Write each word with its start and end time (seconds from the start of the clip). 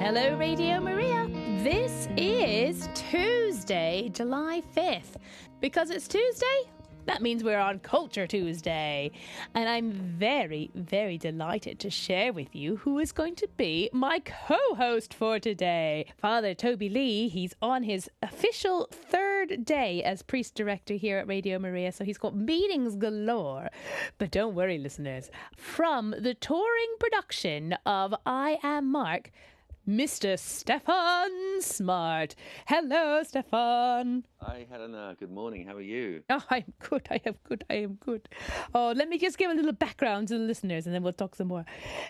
Hello, 0.00 0.36
Radio 0.36 0.80
Maria. 0.80 1.26
This 1.62 2.08
is 2.16 2.88
Tuesday, 2.94 4.10
July 4.12 4.62
5th. 4.76 5.16
Because 5.60 5.90
it's 5.90 6.08
Tuesday, 6.08 6.62
that 7.06 7.22
means 7.22 7.44
we're 7.44 7.58
on 7.58 7.78
Culture 7.78 8.26
Tuesday. 8.26 9.12
And 9.54 9.68
I'm 9.68 9.92
very, 9.92 10.70
very 10.74 11.18
delighted 11.18 11.78
to 11.80 11.90
share 11.90 12.32
with 12.32 12.54
you 12.54 12.76
who 12.76 12.98
is 12.98 13.12
going 13.12 13.36
to 13.36 13.48
be 13.56 13.88
my 13.92 14.20
co 14.20 14.58
host 14.76 15.14
for 15.14 15.38
today. 15.38 16.06
Father 16.18 16.54
Toby 16.54 16.88
Lee, 16.88 17.28
he's 17.28 17.54
on 17.62 17.82
his 17.82 18.10
official 18.22 18.88
third 18.90 19.64
day 19.64 20.02
as 20.02 20.22
priest 20.22 20.54
director 20.54 20.94
here 20.94 21.18
at 21.18 21.28
Radio 21.28 21.58
Maria, 21.58 21.92
so 21.92 22.04
he's 22.04 22.18
got 22.18 22.34
meetings 22.36 22.96
galore. 22.96 23.68
But 24.18 24.30
don't 24.30 24.54
worry, 24.54 24.78
listeners, 24.78 25.30
from 25.56 26.14
the 26.18 26.34
touring 26.34 26.94
production 26.98 27.74
of 27.86 28.14
I 28.26 28.58
Am 28.62 28.90
Mark, 28.90 29.30
Mr. 29.88 30.38
Stefan 30.38 31.60
Smart. 31.60 32.34
Hello, 32.66 33.22
Stefan. 33.22 34.24
Hi, 34.40 34.66
Helena. 34.70 35.10
Uh, 35.10 35.14
good 35.14 35.30
morning. 35.30 35.66
How 35.66 35.74
are 35.74 35.80
you? 35.82 36.22
Oh, 36.30 36.42
I'm 36.48 36.72
good. 36.78 37.06
I 37.10 37.20
am 37.26 37.34
good. 37.44 37.64
I 37.68 37.74
am 37.74 37.94
good. 38.00 38.26
Oh, 38.74 38.94
let 38.96 39.10
me 39.10 39.18
just 39.18 39.36
give 39.36 39.50
a 39.50 39.54
little 39.54 39.72
background 39.72 40.28
to 40.28 40.38
the 40.38 40.44
listeners 40.44 40.86
and 40.86 40.94
then 40.94 41.02
we'll 41.02 41.12
talk 41.12 41.34
some 41.34 41.48
more. 41.48 41.66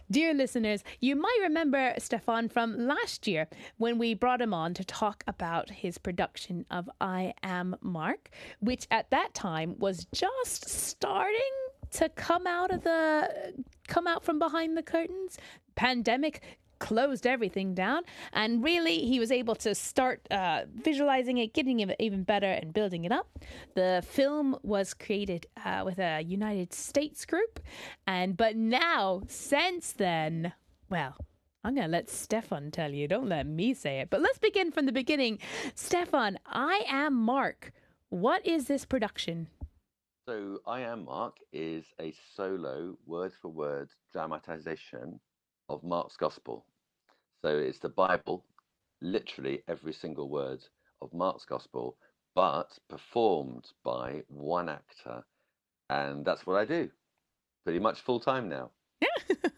Dear 0.09 0.35
listeners, 0.35 0.85
you 1.01 1.17
might 1.17 1.39
remember 1.43 1.95
Stefan 1.99 2.49
from 2.49 2.87
last 2.87 3.27
year 3.27 3.49
when 3.79 3.99
we 3.99 4.15
brought 4.15 4.41
him 4.41 4.55
on 4.55 4.73
to 4.75 4.85
talk 4.85 5.25
about 5.27 5.69
his 5.69 5.99
production 5.99 6.65
of 6.71 6.89
I 7.01 7.35
Am 7.43 7.75
Mark, 7.81 8.31
which 8.61 8.87
at 8.93 9.11
that 9.11 9.35
time 9.35 9.75
was 9.81 10.07
just 10.15 10.69
starting 10.69 11.41
to 11.91 12.09
come 12.11 12.47
out 12.47 12.73
of 12.73 12.85
the 12.85 13.55
come 13.89 14.07
out 14.07 14.25
from 14.25 14.39
behind 14.39 14.77
the 14.77 14.83
curtains 14.83 15.39
pandemic 15.77 16.41
closed 16.85 17.27
everything 17.27 17.75
down. 17.75 18.03
And 18.35 18.63
really, 18.63 18.99
he 19.07 19.19
was 19.19 19.33
able 19.33 19.55
to 19.57 19.75
start 19.75 20.21
uh, 20.31 20.65
visualizing 20.75 21.39
it, 21.39 21.55
getting 21.55 21.81
it 21.81 21.97
even 21.99 22.25
better, 22.25 22.51
and 22.61 22.75
building 22.75 23.05
it 23.05 23.13
up. 23.13 23.39
The 23.75 24.05
film 24.07 24.57
was 24.63 24.93
created 24.93 25.47
uh, 25.65 25.83
with 25.85 25.99
a 25.99 26.21
United 26.21 26.75
States 26.75 27.25
group, 27.25 27.59
and 28.07 28.37
but 28.37 28.55
now 28.57 29.23
since 29.29 29.93
then, 29.93 30.53
well. 30.91 31.17
I'm 31.67 31.75
going 31.75 31.87
to 31.87 31.91
let 31.91 32.11
Stefan 32.11 32.71
tell 32.71 32.93
you. 32.93 33.09
Don't 33.09 33.31
let 33.31 33.47
me 33.47 33.73
say 33.73 34.01
it. 34.01 34.11
But 34.11 34.21
let's 34.21 34.39
begin 34.39 34.71
from 34.71 34.85
the 34.85 34.93
beginning. 34.93 35.39
Stefan, 35.75 36.39
I 36.45 36.85
am 36.87 37.15
Mark. 37.15 37.73
What 38.11 38.47
is 38.47 38.67
this 38.67 38.85
production? 38.85 39.47
So, 40.29 40.61
I 40.67 40.81
Am 40.81 41.07
Mark 41.07 41.37
is 41.55 41.87
a 41.99 42.13
solo, 42.35 42.99
word 43.07 43.33
for 43.41 43.49
word 43.49 43.89
dramatization 44.13 45.21
of 45.69 45.83
Mark's 45.83 46.17
Gospel. 46.17 46.65
So 47.45 47.59
it's 47.59 47.79
the 47.79 47.91
Bible, 47.91 48.43
literally 49.03 49.65
every 49.69 49.93
single 49.93 50.31
word 50.31 50.61
of 51.03 51.13
Mark's 51.13 51.45
Gospel, 51.45 51.95
but 52.35 52.79
performed 52.89 53.67
by 53.85 54.23
one 54.29 54.71
actor. 54.71 55.23
And 55.91 56.25
that's 56.25 56.47
what 56.47 56.57
I 56.57 56.65
do 56.65 56.89
pretty 57.65 57.81
much 57.81 58.01
full 58.01 58.19
time 58.19 58.49
now. 58.49 58.71
Yeah. 59.03 59.37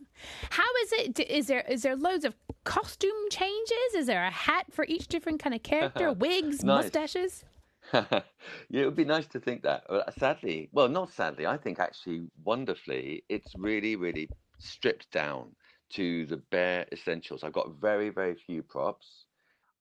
How 0.50 0.64
is 0.82 0.92
it? 0.94 1.20
Is 1.30 1.46
there 1.46 1.60
is 1.60 1.82
there 1.82 1.94
loads 1.94 2.24
of 2.24 2.34
costume 2.64 3.30
changes? 3.30 3.94
Is 3.94 4.06
there 4.08 4.24
a 4.24 4.32
hat 4.32 4.66
for 4.72 4.84
each 4.88 5.06
different 5.06 5.40
kind 5.40 5.54
of 5.54 5.62
character? 5.62 6.12
Wigs, 6.24 6.64
mustaches? 6.64 7.44
yeah, 7.94 8.22
it 8.68 8.84
would 8.84 8.96
be 8.96 9.04
nice 9.04 9.28
to 9.28 9.38
think 9.38 9.62
that. 9.62 9.84
Sadly, 10.18 10.70
well, 10.72 10.88
not 10.88 11.12
sadly, 11.12 11.46
I 11.46 11.56
think 11.56 11.78
actually 11.78 12.26
wonderfully, 12.42 13.22
it's 13.28 13.54
really, 13.56 13.94
really 13.94 14.28
stripped 14.58 15.12
down 15.12 15.54
to 15.90 16.26
the 16.26 16.36
bare 16.36 16.86
essentials. 16.92 17.42
I've 17.44 17.52
got 17.52 17.80
very, 17.80 18.10
very 18.10 18.34
few 18.34 18.62
props. 18.62 19.26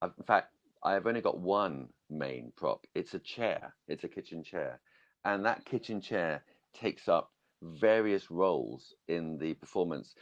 I've, 0.01 0.13
in 0.17 0.23
fact, 0.23 0.53
I've 0.83 1.07
only 1.07 1.21
got 1.21 1.39
one 1.39 1.89
main 2.09 2.51
prop. 2.55 2.85
It's 2.93 3.13
a 3.13 3.19
chair. 3.19 3.73
It's 3.87 4.03
a 4.03 4.07
kitchen 4.07 4.43
chair, 4.43 4.79
and 5.23 5.45
that 5.45 5.65
kitchen 5.65 6.01
chair 6.01 6.43
takes 6.73 7.07
up 7.07 7.31
various 7.61 8.29
roles 8.29 8.93
in 9.07 9.37
the 9.37 9.53
performance, 9.55 10.13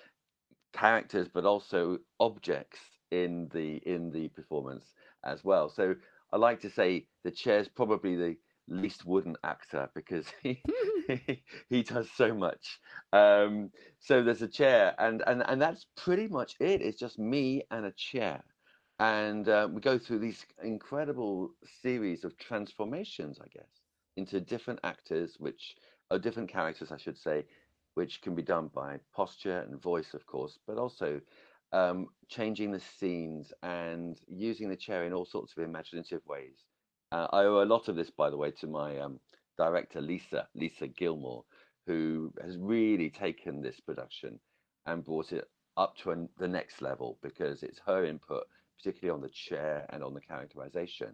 characters, 0.74 1.28
but 1.34 1.46
also 1.46 2.00
objects 2.20 2.80
in 3.12 3.50
the 3.54 3.78
in 3.86 4.12
the 4.12 4.30
performance 4.30 4.86
as 5.24 5.44
well. 5.44 5.70
So 5.70 5.96
I 6.32 6.38
like 6.38 6.62
to 6.62 6.70
say 6.70 7.08
the 7.24 7.32
chair 7.32 7.60
is 7.60 7.68
probably 7.68 8.16
the 8.16 8.38
least 8.68 9.06
wooden 9.06 9.36
actor 9.44 9.90
because 9.96 10.28
he 10.44 11.44
he 11.70 11.84
does 11.84 12.10
so 12.12 12.34
much. 12.34 12.80
Um, 13.12 13.72
so 14.00 14.24
there's 14.24 14.42
a 14.42 14.48
chair, 14.48 14.96
and 15.00 15.24
and 15.28 15.44
and 15.48 15.62
that's 15.62 15.86
pretty 15.98 16.28
much 16.28 16.56
it. 16.60 16.82
It's 16.82 17.00
just 17.00 17.20
me 17.20 17.64
and 17.72 17.86
a 17.86 17.92
chair, 17.92 18.44
and 19.00 19.48
uh, 19.50 19.68
we 19.72 19.82
go 19.82 19.98
through 19.98 20.20
these 20.20 20.46
incredible 20.64 21.52
series 21.82 22.24
of 22.24 22.38
transformations, 22.38 23.40
I 23.42 23.48
guess, 23.48 23.82
into 24.18 24.40
different 24.42 24.80
actors, 24.84 25.36
which 25.40 25.76
are 26.12 26.20
different 26.20 26.50
characters, 26.50 26.92
I 26.92 26.98
should 26.98 27.18
say, 27.18 27.46
which 27.96 28.22
can 28.22 28.36
be 28.36 28.44
done 28.44 28.70
by 28.74 29.00
posture 29.16 29.60
and 29.60 29.82
voice, 29.82 30.14
of 30.14 30.26
course, 30.26 30.60
but 30.68 30.78
also. 30.78 31.22
Um, 31.72 32.10
changing 32.30 32.72
the 32.72 32.80
scenes 32.80 33.52
and 33.64 34.20
using 34.28 34.70
the 34.70 34.76
chair 34.76 35.06
in 35.06 35.14
all 35.14 35.26
sorts 35.26 35.58
of 35.58 35.64
imaginative 35.64 36.22
ways. 36.28 36.60
Uh, 37.14 37.28
I 37.32 37.44
owe 37.44 37.62
a 37.62 37.66
lot 37.66 37.90
of 37.90 37.96
this, 37.96 38.10
by 38.10 38.32
the 38.32 38.38
way, 38.38 38.50
to 38.50 38.66
my 38.66 38.98
um, 38.98 39.20
director, 39.56 40.02
Lisa, 40.02 40.48
Lisa 40.56 40.88
Gilmore, 40.88 41.44
who 41.86 42.34
has 42.44 42.58
really 42.58 43.12
taken 43.12 43.62
this 43.62 43.80
production 43.80 44.40
and 44.88 45.06
brought 45.06 45.32
it 45.32 45.48
up 45.78 45.96
to 45.98 46.10
an, 46.10 46.28
the 46.40 46.48
next 46.48 46.82
level 46.82 47.20
because 47.22 47.62
it's 47.62 47.80
her 47.86 48.04
input, 48.04 48.46
particularly 48.80 49.16
on 49.16 49.22
the 49.22 49.30
chair 49.30 49.86
and 49.90 50.04
on 50.04 50.16
the 50.16 50.22
characterization, 50.22 51.10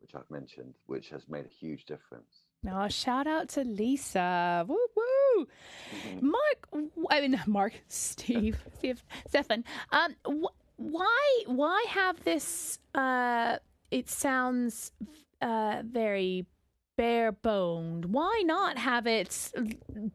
which 0.00 0.16
I've 0.16 0.28
mentioned, 0.30 0.74
which 0.86 1.10
has 1.10 1.28
made 1.28 1.44
a 1.46 1.54
huge 1.60 1.84
difference. 1.84 2.42
Oh, 2.68 2.88
shout 2.88 3.28
out 3.28 3.48
to 3.50 3.62
Lisa. 3.62 4.64
Woo 4.66 4.76
woo. 4.96 5.46
Mm-hmm. 5.94 6.26
Mark, 6.30 6.90
I 7.08 7.20
mean, 7.20 7.40
Mark, 7.46 7.74
Steve, 7.86 8.58
Steve, 8.78 9.00
Stefan, 9.28 9.62
um, 9.92 10.16
wh- 10.26 10.80
why, 10.80 11.42
why 11.46 11.84
have 11.90 12.24
this, 12.24 12.80
uh, 12.96 13.58
it 13.92 14.10
sounds 14.10 14.90
uh, 15.40 15.82
very 15.84 16.46
bare 16.96 17.32
boned. 17.32 18.06
Why 18.06 18.42
not 18.44 18.78
have 18.78 19.06
it 19.06 19.52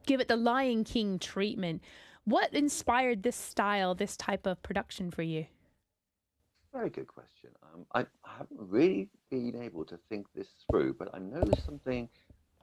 give 0.05 0.19
it 0.19 0.27
the 0.27 0.35
Lion 0.35 0.83
King 0.83 1.19
treatment? 1.19 1.81
What 2.23 2.53
inspired 2.53 3.23
this 3.23 3.35
style, 3.35 3.95
this 3.95 4.15
type 4.17 4.45
of 4.45 4.61
production 4.61 5.11
for 5.11 5.23
you? 5.23 5.45
Very 6.73 6.89
good 6.89 7.07
question. 7.07 7.49
Um, 7.73 7.85
I, 7.93 8.01
I 8.23 8.37
haven't 8.37 8.59
really 8.59 9.09
been 9.29 9.61
able 9.61 9.83
to 9.85 9.99
think 10.09 10.27
this 10.33 10.47
through, 10.69 10.93
but 10.93 11.09
I 11.13 11.19
know 11.19 11.43
something. 11.65 12.07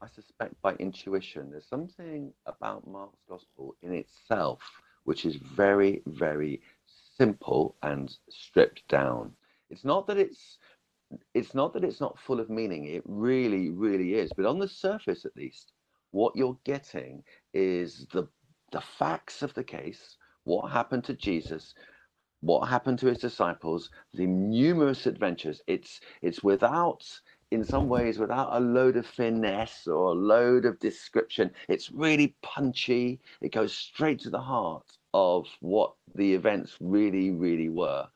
I 0.00 0.06
suspect 0.06 0.54
by 0.62 0.74
intuition, 0.74 1.50
there's 1.50 1.68
something 1.68 2.32
about 2.46 2.86
Mark's 2.86 3.18
gospel 3.28 3.74
in 3.82 3.92
itself 3.92 4.60
which 5.08 5.24
is 5.24 5.36
very, 5.36 6.02
very 6.06 6.60
simple 7.16 7.74
and 7.82 8.14
stripped 8.28 8.86
down. 8.88 9.32
It's 9.70 9.82
not 9.82 10.06
that 10.06 10.18
it's 10.18 10.58
it's 11.34 11.54
not 11.54 11.72
that 11.72 11.84
it's 11.84 12.00
not 12.00 12.18
full 12.18 12.40
of 12.40 12.50
meaning. 12.50 12.86
It 12.86 13.02
really, 13.06 13.70
really 13.70 14.14
is. 14.14 14.30
But 14.36 14.46
on 14.46 14.58
the 14.58 14.68
surface, 14.68 15.24
at 15.24 15.36
least, 15.36 15.72
what 16.10 16.36
you're 16.36 16.58
getting 16.64 17.22
is 17.54 18.06
the 18.12 18.28
the 18.72 18.80
facts 18.80 19.42
of 19.42 19.54
the 19.54 19.64
case. 19.64 20.18
What 20.44 20.70
happened 20.70 21.04
to 21.04 21.14
Jesus? 21.14 21.74
What 22.40 22.68
happened 22.68 22.98
to 23.00 23.06
his 23.06 23.18
disciples? 23.18 23.90
The 24.14 24.26
numerous 24.26 25.06
adventures. 25.06 25.62
It's 25.66 26.00
it's 26.22 26.42
without, 26.42 27.04
in 27.50 27.64
some 27.64 27.88
ways, 27.88 28.18
without 28.18 28.50
a 28.52 28.60
load 28.60 28.96
of 28.96 29.06
finesse 29.06 29.86
or 29.86 30.08
a 30.08 30.14
load 30.14 30.64
of 30.64 30.78
description. 30.78 31.50
It's 31.68 31.90
really 31.90 32.36
punchy. 32.42 33.20
It 33.40 33.52
goes 33.52 33.72
straight 33.72 34.20
to 34.20 34.30
the 34.30 34.40
heart 34.40 34.98
of 35.14 35.46
what 35.60 35.94
the 36.14 36.34
events 36.34 36.76
really, 36.80 37.30
really 37.30 37.70
were 37.70 38.08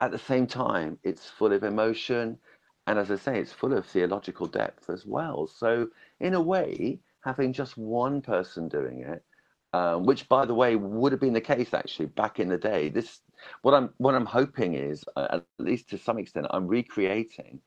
at 0.00 0.10
the 0.12 0.18
same 0.18 0.46
time, 0.46 0.98
it's 1.04 1.28
full 1.28 1.52
of 1.52 1.64
emotion. 1.64 2.38
And 2.86 2.98
as 2.98 3.10
I 3.10 3.16
say, 3.16 3.38
it's 3.38 3.52
full 3.52 3.74
of 3.74 3.86
theological 3.86 4.46
depth 4.46 4.90
as 4.90 5.06
well. 5.06 5.46
So, 5.46 5.88
in 6.20 6.34
a 6.34 6.40
way, 6.40 7.00
having 7.22 7.52
just 7.52 7.76
one 7.76 8.20
person 8.22 8.68
doing 8.68 9.00
it, 9.02 9.24
um, 9.72 10.04
which, 10.04 10.28
by 10.28 10.46
the 10.46 10.54
way, 10.54 10.76
would 10.76 11.12
have 11.12 11.20
been 11.20 11.34
the 11.34 11.40
case 11.40 11.74
actually 11.74 12.06
back 12.06 12.40
in 12.40 12.48
the 12.48 12.58
day. 12.58 12.88
This, 12.88 13.20
what 13.62 13.74
I'm, 13.74 13.90
what 13.98 14.14
I'm 14.14 14.26
hoping 14.26 14.74
is, 14.74 15.04
uh, 15.16 15.28
at 15.30 15.44
least 15.58 15.90
to 15.90 15.98
some 15.98 16.18
extent, 16.18 16.46
I'm 16.50 16.66
recreating 16.66 17.60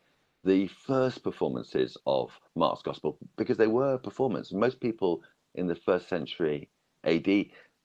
the 0.44 0.68
first 0.68 1.24
performances 1.24 1.98
of 2.06 2.32
Mark's 2.56 2.82
Gospel 2.82 3.18
because 3.38 3.58
they 3.58 3.68
were 3.68 3.98
performances. 3.98 4.54
Most 4.54 4.82
people 4.82 5.22
in 5.56 5.68
the 5.68 5.76
first 5.76 6.10
century 6.10 6.70
AD, 7.06 7.28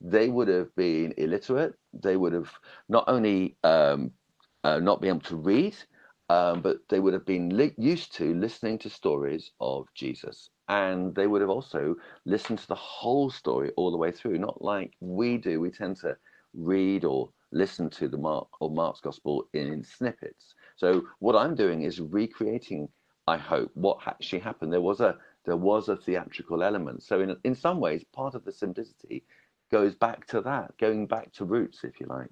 they 0.00 0.29
would 0.29 0.49
have 0.49 0.75
been 0.75 1.15
illiterate. 1.17 1.75
They 1.93 2.17
would 2.17 2.33
have 2.33 2.53
not 2.89 3.05
only 3.06 3.56
um, 3.62 4.11
uh, 4.64 4.78
not 4.81 5.00
being 5.00 5.14
able 5.14 5.25
to 5.25 5.37
read, 5.37 5.76
um, 6.31 6.62
but 6.62 6.78
they 6.88 7.00
would 7.00 7.14
have 7.14 7.26
been 7.26 7.56
li- 7.56 7.75
used 7.78 8.14
to 8.16 8.34
listening 8.34 8.78
to 8.81 8.90
stories 8.90 9.52
of 9.60 9.87
Jesus. 9.94 10.50
And 10.69 11.14
they 11.14 11.26
would 11.26 11.40
have 11.40 11.50
also 11.50 11.96
listened 12.26 12.58
to 12.60 12.69
the 12.69 12.75
whole 12.75 13.31
story 13.31 13.72
all 13.76 13.90
the 13.90 13.96
way 13.96 14.12
through, 14.12 14.38
not 14.38 14.62
like 14.62 14.93
we 15.00 15.38
do. 15.38 15.60
We 15.60 15.70
tend 15.70 15.96
to 15.99 16.16
read 16.55 17.05
or 17.05 17.31
listen 17.52 17.90
to 17.90 18.08
the 18.08 18.19
Mark 18.19 18.49
or 18.60 18.70
Mark's 18.70 19.00
Gospel 19.00 19.49
in 19.55 19.82
snippets. 19.84 20.55
So 20.76 21.04
what 21.20 21.37
I'm 21.37 21.54
doing 21.54 21.82
is 21.82 22.00
recreating, 22.00 22.88
I 23.26 23.38
hope, 23.38 23.70
what 23.75 23.99
actually 24.06 24.40
happened. 24.40 24.72
There 24.72 24.81
was 24.81 25.00
a 25.00 25.16
there 25.46 25.56
was 25.56 25.88
a 25.88 25.96
theatrical 25.96 26.62
element. 26.62 27.02
So 27.02 27.20
in 27.20 27.37
in 27.44 27.54
some 27.54 27.81
ways, 27.81 28.04
part 28.14 28.34
of 28.34 28.44
the 28.44 28.52
simplicity 28.52 29.25
goes 29.70 29.94
back 29.94 30.26
to 30.28 30.43
that, 30.43 30.76
going 30.78 31.06
back 31.06 31.32
to 31.34 31.44
roots, 31.46 31.84
if 31.84 32.00
you 32.00 32.06
like. 32.06 32.31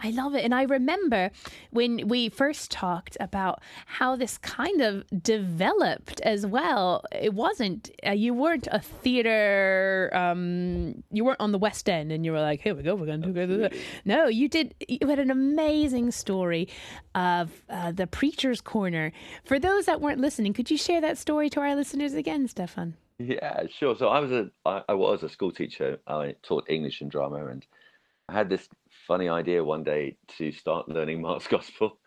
I 0.00 0.10
love 0.10 0.34
it. 0.34 0.44
And 0.44 0.54
I 0.54 0.62
remember 0.62 1.30
when 1.70 2.08
we 2.08 2.28
first 2.28 2.70
talked 2.70 3.16
about 3.20 3.62
how 3.86 4.16
this 4.16 4.38
kind 4.38 4.80
of 4.80 5.04
developed 5.22 6.20
as 6.22 6.46
well. 6.46 7.04
It 7.12 7.34
wasn't, 7.34 7.90
uh, 8.06 8.10
you 8.10 8.34
weren't 8.34 8.68
a 8.70 8.80
theater, 8.80 10.10
um, 10.12 11.02
you 11.10 11.24
weren't 11.24 11.40
on 11.40 11.52
the 11.52 11.58
West 11.58 11.88
End 11.88 12.12
and 12.12 12.24
you 12.24 12.32
were 12.32 12.40
like, 12.40 12.60
here 12.60 12.74
we 12.74 12.82
go, 12.82 12.94
we're 12.94 13.06
going 13.06 13.22
to 13.22 13.46
do 13.46 13.62
it. 13.62 13.74
No, 14.04 14.26
you 14.26 14.48
did, 14.48 14.74
you 14.88 15.06
had 15.06 15.18
an 15.18 15.30
amazing 15.30 16.10
story 16.10 16.68
of 17.14 17.50
uh, 17.70 17.92
the 17.92 18.06
Preacher's 18.06 18.60
Corner. 18.60 19.12
For 19.44 19.58
those 19.58 19.86
that 19.86 20.00
weren't 20.00 20.20
listening, 20.20 20.52
could 20.52 20.70
you 20.70 20.76
share 20.76 21.00
that 21.00 21.18
story 21.18 21.48
to 21.50 21.60
our 21.60 21.74
listeners 21.74 22.14
again, 22.14 22.48
Stefan? 22.48 22.96
Yeah, 23.18 23.62
sure. 23.70 23.96
So 23.96 24.08
I 24.08 24.18
was 24.18 24.32
a 24.32 24.50
I, 24.66 24.82
I 24.88 24.94
was 24.94 25.22
a 25.22 25.28
school 25.28 25.52
teacher. 25.52 25.98
I 26.06 26.34
taught 26.42 26.68
English 26.68 27.00
and 27.00 27.10
drama, 27.10 27.46
and 27.46 27.64
I 28.28 28.32
had 28.32 28.48
this 28.48 28.68
funny 29.06 29.28
idea 29.28 29.62
one 29.62 29.84
day 29.84 30.16
to 30.38 30.52
start 30.52 30.88
learning 30.88 31.20
Mark's 31.22 31.46
Gospel 31.46 31.98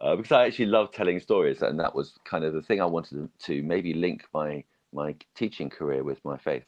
uh, 0.00 0.16
because 0.16 0.32
I 0.32 0.46
actually 0.46 0.66
love 0.66 0.92
telling 0.92 1.20
stories, 1.20 1.62
and 1.62 1.78
that 1.80 1.94
was 1.94 2.18
kind 2.24 2.44
of 2.44 2.54
the 2.54 2.62
thing 2.62 2.80
I 2.80 2.86
wanted 2.86 3.28
to 3.44 3.62
maybe 3.62 3.94
link 3.94 4.24
my 4.32 4.64
my 4.92 5.14
teaching 5.34 5.68
career 5.68 6.04
with 6.04 6.24
my 6.24 6.36
faith. 6.36 6.64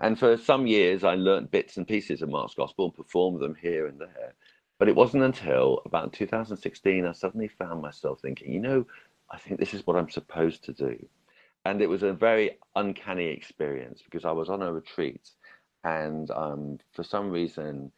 And 0.00 0.18
for 0.18 0.36
some 0.36 0.66
years, 0.66 1.02
I 1.04 1.14
learnt 1.14 1.50
bits 1.50 1.76
and 1.76 1.88
pieces 1.88 2.20
of 2.20 2.28
Mark's 2.28 2.54
Gospel 2.54 2.86
and 2.86 2.94
performed 2.94 3.40
them 3.40 3.54
here 3.54 3.86
and 3.86 3.98
there. 3.98 4.34
But 4.78 4.88
it 4.88 4.96
wasn't 4.96 5.22
until 5.22 5.80
about 5.86 6.12
2016 6.12 7.06
I 7.06 7.12
suddenly 7.12 7.48
found 7.48 7.80
myself 7.80 8.20
thinking, 8.20 8.52
you 8.52 8.60
know, 8.60 8.86
I 9.30 9.38
think 9.38 9.58
this 9.58 9.72
is 9.72 9.86
what 9.86 9.96
I'm 9.96 10.10
supposed 10.10 10.64
to 10.64 10.72
do. 10.72 10.98
And 11.64 11.80
it 11.80 11.88
was 11.88 12.02
a 12.02 12.12
very 12.12 12.58
uncanny 12.76 13.28
experience 13.28 14.02
because 14.04 14.24
I 14.24 14.32
was 14.32 14.50
on 14.50 14.60
a 14.60 14.72
retreat, 14.72 15.30
and 15.84 16.30
um, 16.30 16.78
for 16.92 17.02
some 17.02 17.30
reason, 17.30 17.90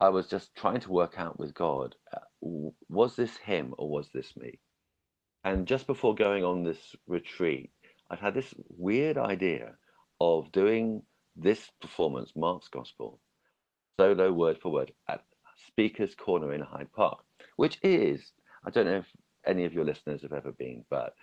I 0.00 0.08
was 0.08 0.28
just 0.28 0.54
trying 0.56 0.80
to 0.80 0.90
work 0.90 1.14
out 1.18 1.38
with 1.38 1.54
God 1.54 1.94
uh, 2.14 2.20
was 2.88 3.16
this 3.16 3.36
him 3.36 3.74
or 3.76 3.90
was 3.90 4.08
this 4.14 4.34
me? 4.36 4.58
And 5.44 5.66
just 5.66 5.86
before 5.86 6.14
going 6.14 6.44
on 6.44 6.64
this 6.64 6.96
retreat, 7.06 7.70
I'd 8.10 8.18
had 8.18 8.34
this 8.34 8.52
weird 8.68 9.18
idea 9.18 9.74
of 10.20 10.50
doing 10.52 11.02
this 11.36 11.70
performance, 11.80 12.32
Mark's 12.34 12.68
Gospel, 12.68 13.20
solo 13.98 14.32
word 14.32 14.58
for 14.60 14.72
word 14.72 14.92
at 15.08 15.22
Speaker's 15.66 16.14
Corner 16.14 16.52
in 16.52 16.60
Hyde 16.60 16.92
Park, 16.94 17.20
which 17.56 17.78
is, 17.82 18.32
I 18.66 18.70
don't 18.70 18.86
know 18.86 18.98
if 18.98 19.06
any 19.46 19.64
of 19.64 19.72
your 19.72 19.84
listeners 19.84 20.22
have 20.22 20.32
ever 20.32 20.52
been, 20.52 20.84
but 20.90 21.14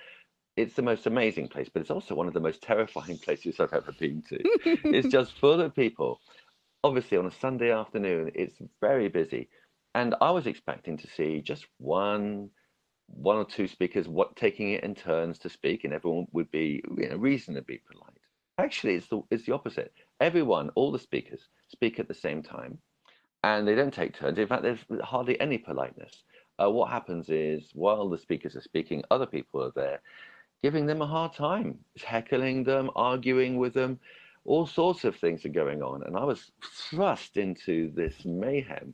it's 0.56 0.76
the 0.76 0.82
most 0.82 1.06
amazing 1.06 1.48
place, 1.48 1.70
but 1.72 1.82
it's 1.82 1.92
also 1.92 2.16
one 2.16 2.28
of 2.28 2.34
the 2.34 2.40
most 2.40 2.64
terrifying 2.64 3.18
places 3.24 3.60
I've 3.60 3.74
ever 3.74 3.92
been 3.92 4.24
to. 4.30 4.38
it's 4.66 5.08
just 5.10 5.38
full 5.40 5.62
of 5.62 5.76
people 5.76 6.20
obviously 6.84 7.18
on 7.18 7.26
a 7.26 7.32
Sunday 7.32 7.72
afternoon, 7.72 8.32
it's 8.36 8.56
very 8.82 9.10
busy. 9.10 9.50
And 9.96 10.16
I 10.22 10.32
was 10.32 10.48
expecting 10.48 10.98
to 10.98 11.08
see 11.08 11.42
just 11.42 11.66
one 11.78 12.50
one 13.10 13.38
or 13.38 13.46
two 13.46 13.70
speakers 13.70 14.06
what 14.08 14.36
taking 14.36 14.72
it 14.74 14.84
in 14.84 14.94
turns 14.94 15.40
to 15.40 15.50
speak 15.50 15.86
and 15.86 15.94
everyone 15.94 16.28
would 16.34 16.52
be 16.52 16.84
you 16.98 17.10
know 17.10 17.16
reasonably 17.16 17.82
polite. 17.90 18.20
Actually 18.58 18.96
it's 18.96 19.08
the 19.08 19.22
it's 19.32 19.46
the 19.46 19.54
opposite. 19.54 19.94
Everyone, 20.20 20.70
all 20.76 20.92
the 20.92 21.00
speakers, 21.00 21.48
speak 21.70 22.00
at 22.00 22.08
the 22.08 22.14
same 22.14 22.44
time 22.44 22.78
and 23.44 23.68
they 23.68 23.76
don't 23.76 23.94
take 23.94 24.14
turns. 24.14 24.38
In 24.38 24.48
fact, 24.48 24.64
there's 24.64 24.80
hardly 25.04 25.40
any 25.40 25.58
politeness. 25.58 26.24
Uh, 26.62 26.70
what 26.70 26.90
happens 26.90 27.30
is 27.30 27.70
while 27.74 28.10
the 28.10 28.18
speakers 28.18 28.56
are 28.56 28.62
speaking, 28.62 29.04
other 29.10 29.26
people 29.26 29.64
are 29.64 29.72
there 29.76 30.02
giving 30.64 30.86
them 30.86 31.02
a 31.02 31.08
hard 31.08 31.34
time, 31.34 31.78
heckling 32.04 32.64
them, 32.64 32.90
arguing 32.96 33.58
with 33.58 33.74
them 33.74 34.00
all 34.48 34.66
sorts 34.66 35.04
of 35.04 35.16
things 35.16 35.46
are 35.46 35.50
going 35.50 35.84
on, 35.84 36.04
and 36.04 36.18
I 36.18 36.24
was 36.24 36.52
thrust 36.90 37.38
into 37.38 37.92
this 37.92 38.26
mayhem. 38.26 38.94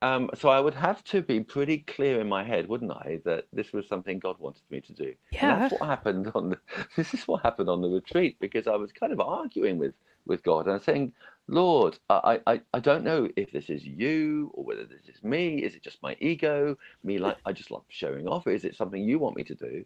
Um, 0.00 0.30
so 0.34 0.48
I 0.48 0.60
would 0.60 0.74
have 0.74 1.02
to 1.04 1.22
be 1.22 1.40
pretty 1.40 1.78
clear 1.78 2.20
in 2.20 2.28
my 2.28 2.44
head, 2.44 2.68
wouldn't 2.68 2.92
I, 2.92 3.20
that 3.24 3.46
this 3.52 3.72
was 3.72 3.88
something 3.88 4.18
God 4.18 4.36
wanted 4.38 4.62
me 4.70 4.80
to 4.80 4.92
do. 4.92 5.14
Yeah. 5.32 5.52
And 5.52 5.62
that's 5.62 5.80
what 5.80 5.88
happened 5.88 6.30
on 6.34 6.50
the. 6.50 6.58
This 6.96 7.14
is 7.14 7.26
what 7.26 7.42
happened 7.42 7.68
on 7.68 7.82
the 7.82 7.88
retreat 7.88 8.36
because 8.40 8.66
I 8.66 8.76
was 8.76 8.92
kind 8.92 9.12
of 9.12 9.20
arguing 9.20 9.78
with 9.78 9.94
with 10.26 10.42
God 10.42 10.66
and 10.66 10.72
I 10.72 10.74
was 10.74 10.84
saying, 10.84 11.12
Lord, 11.48 11.98
I, 12.10 12.40
I, 12.46 12.60
I 12.74 12.80
don't 12.80 13.02
know 13.02 13.28
if 13.36 13.50
this 13.50 13.70
is 13.70 13.84
you 13.84 14.50
or 14.54 14.64
whether 14.64 14.84
this 14.84 15.08
is 15.08 15.22
me. 15.24 15.58
Is 15.58 15.74
it 15.74 15.82
just 15.82 16.02
my 16.02 16.16
ego? 16.20 16.76
Me 17.02 17.18
like 17.18 17.38
I 17.44 17.52
just 17.52 17.70
love 17.70 17.84
showing 17.88 18.28
off. 18.28 18.46
Is 18.46 18.64
it 18.64 18.76
something 18.76 19.02
you 19.02 19.18
want 19.18 19.36
me 19.36 19.44
to 19.44 19.54
do? 19.54 19.84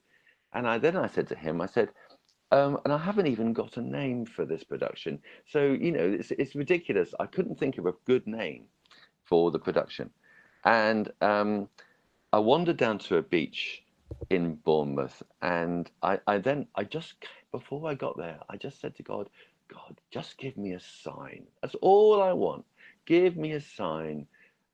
And 0.52 0.68
I 0.68 0.78
then 0.78 0.96
I 0.96 1.06
said 1.06 1.28
to 1.28 1.36
him, 1.36 1.60
I 1.60 1.66
said, 1.66 1.90
um, 2.52 2.78
and 2.84 2.92
I 2.92 2.98
haven't 2.98 3.28
even 3.28 3.54
got 3.54 3.78
a 3.78 3.82
name 3.82 4.26
for 4.26 4.44
this 4.44 4.62
production. 4.62 5.18
So, 5.46 5.72
you 5.72 5.90
know, 5.90 6.16
it's, 6.18 6.30
it's 6.32 6.54
ridiculous. 6.54 7.14
I 7.18 7.24
couldn't 7.24 7.58
think 7.58 7.78
of 7.78 7.86
a 7.86 7.94
good 8.04 8.26
name 8.26 8.64
for 9.24 9.50
the 9.50 9.58
production. 9.58 10.10
And 10.64 11.10
um, 11.22 11.70
I 12.30 12.38
wandered 12.40 12.76
down 12.76 12.98
to 12.98 13.16
a 13.16 13.22
beach 13.22 13.82
in 14.28 14.56
Bournemouth. 14.56 15.22
And 15.40 15.90
I, 16.02 16.20
I 16.26 16.38
then, 16.38 16.66
I 16.74 16.84
just, 16.84 17.14
before 17.52 17.88
I 17.88 17.94
got 17.94 18.18
there, 18.18 18.38
I 18.50 18.58
just 18.58 18.82
said 18.82 18.94
to 18.96 19.02
God, 19.02 19.30
God, 19.68 19.98
just 20.10 20.36
give 20.36 20.58
me 20.58 20.72
a 20.72 20.80
sign. 20.80 21.46
That's 21.62 21.74
all 21.76 22.22
I 22.22 22.34
want. 22.34 22.66
Give 23.06 23.34
me 23.34 23.52
a 23.52 23.62
sign. 23.62 24.26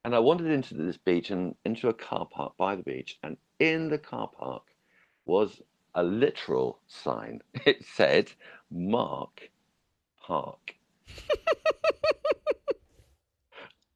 And 0.04 0.16
I 0.16 0.18
wandered 0.18 0.50
into 0.50 0.74
this 0.74 0.96
beach 0.96 1.30
and 1.30 1.54
into 1.64 1.88
a 1.88 1.94
car 1.94 2.26
park 2.26 2.56
by 2.56 2.74
the 2.74 2.82
beach. 2.82 3.20
And 3.22 3.36
in 3.60 3.88
the 3.88 3.98
car 3.98 4.26
park 4.26 4.64
was 5.26 5.62
a 5.98 6.02
literal 6.04 6.78
sign. 6.86 7.42
It 7.66 7.84
said 7.84 8.30
Mark 8.70 9.50
Park. 10.22 10.76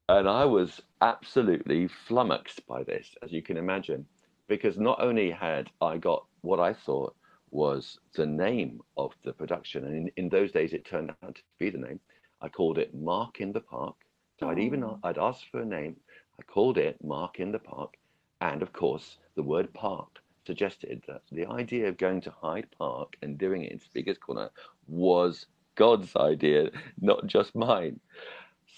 and 0.08 0.28
I 0.28 0.44
was 0.44 0.82
absolutely 1.00 1.86
flummoxed 1.86 2.66
by 2.66 2.82
this, 2.82 3.14
as 3.22 3.30
you 3.30 3.40
can 3.40 3.56
imagine, 3.56 4.04
because 4.48 4.78
not 4.78 5.00
only 5.00 5.30
had 5.30 5.70
I 5.80 5.96
got 5.96 6.26
what 6.40 6.58
I 6.58 6.72
thought 6.72 7.14
was 7.52 8.00
the 8.16 8.26
name 8.26 8.80
of 8.96 9.12
the 9.22 9.32
production, 9.32 9.84
and 9.84 9.94
in, 9.94 10.10
in 10.16 10.28
those 10.28 10.50
days 10.50 10.72
it 10.72 10.84
turned 10.84 11.12
out 11.22 11.36
to 11.36 11.42
be 11.60 11.70
the 11.70 11.78
name. 11.78 12.00
I 12.40 12.48
called 12.48 12.78
it 12.78 12.92
Mark 12.92 13.40
in 13.40 13.52
the 13.52 13.60
Park. 13.60 13.94
So 14.40 14.48
I'd 14.48 14.58
even 14.58 14.82
oh. 14.82 14.98
I'd 15.04 15.18
asked 15.18 15.46
for 15.52 15.60
a 15.60 15.64
name. 15.64 15.94
I 16.40 16.42
called 16.42 16.78
it 16.78 16.96
Mark 17.04 17.38
in 17.38 17.52
the 17.52 17.60
Park, 17.60 17.94
and 18.40 18.60
of 18.60 18.72
course 18.72 19.18
the 19.36 19.44
word 19.44 19.72
park 19.72 20.18
suggested 20.46 21.02
that 21.06 21.22
the 21.30 21.46
idea 21.46 21.88
of 21.88 21.96
going 21.96 22.20
to 22.22 22.30
Hyde 22.30 22.66
Park 22.76 23.16
and 23.22 23.38
doing 23.38 23.62
it 23.62 23.72
in 23.72 23.80
Speaker's 23.80 24.18
Corner 24.18 24.50
was 24.88 25.46
God's 25.74 26.14
idea, 26.16 26.70
not 27.00 27.26
just 27.26 27.54
mine. 27.54 28.00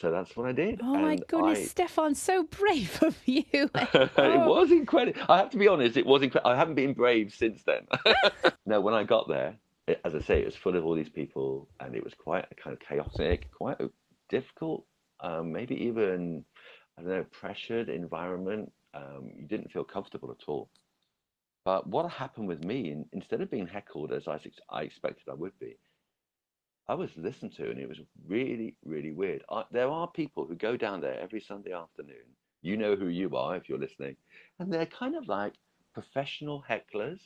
So 0.00 0.10
that's 0.10 0.36
what 0.36 0.46
I 0.46 0.52
did. 0.52 0.80
Oh 0.82 0.94
my 0.94 1.16
goodness, 1.28 1.58
I... 1.58 1.64
Stefan, 1.64 2.14
so 2.14 2.42
brave 2.44 3.00
of 3.02 3.16
you. 3.26 3.44
it 3.54 4.10
was 4.16 4.72
incredible. 4.72 5.20
I 5.28 5.38
have 5.38 5.50
to 5.50 5.56
be 5.56 5.68
honest, 5.68 5.96
it 5.96 6.06
was 6.06 6.22
incredible. 6.22 6.50
I 6.50 6.56
haven't 6.56 6.74
been 6.74 6.94
brave 6.94 7.32
since 7.32 7.62
then. 7.62 7.86
no, 8.66 8.80
when 8.80 8.94
I 8.94 9.04
got 9.04 9.28
there, 9.28 9.56
it, 9.86 10.00
as 10.04 10.14
I 10.14 10.20
say, 10.20 10.40
it 10.40 10.46
was 10.46 10.56
full 10.56 10.76
of 10.76 10.84
all 10.84 10.94
these 10.94 11.08
people 11.08 11.68
and 11.78 11.94
it 11.94 12.02
was 12.02 12.12
quite 12.14 12.46
a 12.50 12.54
kind 12.54 12.74
of 12.74 12.80
chaotic, 12.80 13.50
quite 13.52 13.80
a 13.80 13.88
difficult, 14.28 14.84
um, 15.20 15.52
maybe 15.52 15.76
even, 15.84 16.44
I 16.98 17.02
don't 17.02 17.10
know, 17.10 17.26
pressured 17.30 17.88
environment. 17.88 18.72
Um, 18.94 19.30
you 19.36 19.46
didn't 19.46 19.70
feel 19.70 19.84
comfortable 19.84 20.30
at 20.30 20.48
all. 20.48 20.68
But 21.64 21.86
what 21.86 22.08
happened 22.10 22.46
with 22.46 22.62
me, 22.62 23.04
instead 23.12 23.40
of 23.40 23.50
being 23.50 23.66
heckled 23.66 24.12
as 24.12 24.28
I, 24.28 24.38
I 24.68 24.82
expected 24.82 25.28
I 25.30 25.34
would 25.34 25.58
be, 25.58 25.76
I 26.86 26.94
was 26.94 27.10
listened 27.16 27.54
to, 27.56 27.70
and 27.70 27.78
it 27.78 27.88
was 27.88 27.98
really, 28.28 28.76
really 28.84 29.12
weird. 29.12 29.42
I, 29.50 29.64
there 29.70 29.88
are 29.88 30.06
people 30.06 30.44
who 30.44 30.54
go 30.54 30.76
down 30.76 31.00
there 31.00 31.18
every 31.18 31.40
Sunday 31.40 31.72
afternoon. 31.72 32.26
You 32.60 32.76
know 32.76 32.94
who 32.94 33.08
you 33.08 33.34
are 33.36 33.56
if 33.56 33.68
you're 33.68 33.78
listening, 33.78 34.16
and 34.58 34.70
they're 34.70 34.84
kind 34.86 35.16
of 35.16 35.26
like 35.26 35.54
professional 35.94 36.62
hecklers, 36.68 37.20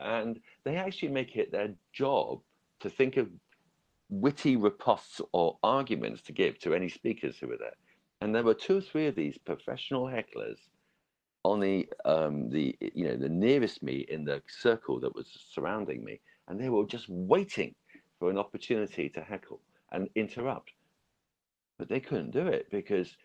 and 0.00 0.40
they 0.64 0.76
actually 0.76 1.08
make 1.08 1.36
it 1.36 1.52
their 1.52 1.70
job 1.92 2.40
to 2.80 2.90
think 2.90 3.16
of 3.16 3.28
witty 4.08 4.56
riposts 4.56 5.20
or 5.32 5.58
arguments 5.62 6.22
to 6.22 6.32
give 6.32 6.58
to 6.60 6.74
any 6.74 6.88
speakers 6.88 7.36
who 7.38 7.48
were 7.48 7.58
there. 7.58 7.76
And 8.20 8.34
there 8.34 8.42
were 8.42 8.54
two 8.54 8.78
or 8.78 8.80
three 8.80 9.06
of 9.06 9.14
these 9.14 9.38
professional 9.38 10.06
hecklers 10.06 10.58
on 11.44 11.60
the 11.60 11.88
um, 12.04 12.50
the 12.50 12.76
you 12.80 13.04
know 13.04 13.16
the 13.16 13.28
nearest 13.28 13.82
me 13.82 14.06
in 14.08 14.24
the 14.24 14.42
circle 14.48 15.00
that 15.00 15.14
was 15.14 15.26
surrounding 15.50 16.04
me, 16.04 16.20
and 16.48 16.60
they 16.60 16.68
were 16.68 16.86
just 16.86 17.08
waiting 17.08 17.74
for 18.18 18.30
an 18.30 18.38
opportunity 18.38 19.08
to 19.10 19.20
heckle 19.20 19.60
and 19.92 20.08
interrupt, 20.14 20.72
but 21.78 21.88
they 21.88 22.00
couldn't 22.00 22.32
do 22.32 22.46
it 22.46 22.66
because 22.70 23.16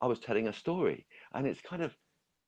I 0.00 0.06
was 0.06 0.18
telling 0.18 0.48
a 0.48 0.52
story, 0.52 1.06
and 1.34 1.46
it's 1.46 1.60
kind 1.60 1.82
of 1.82 1.94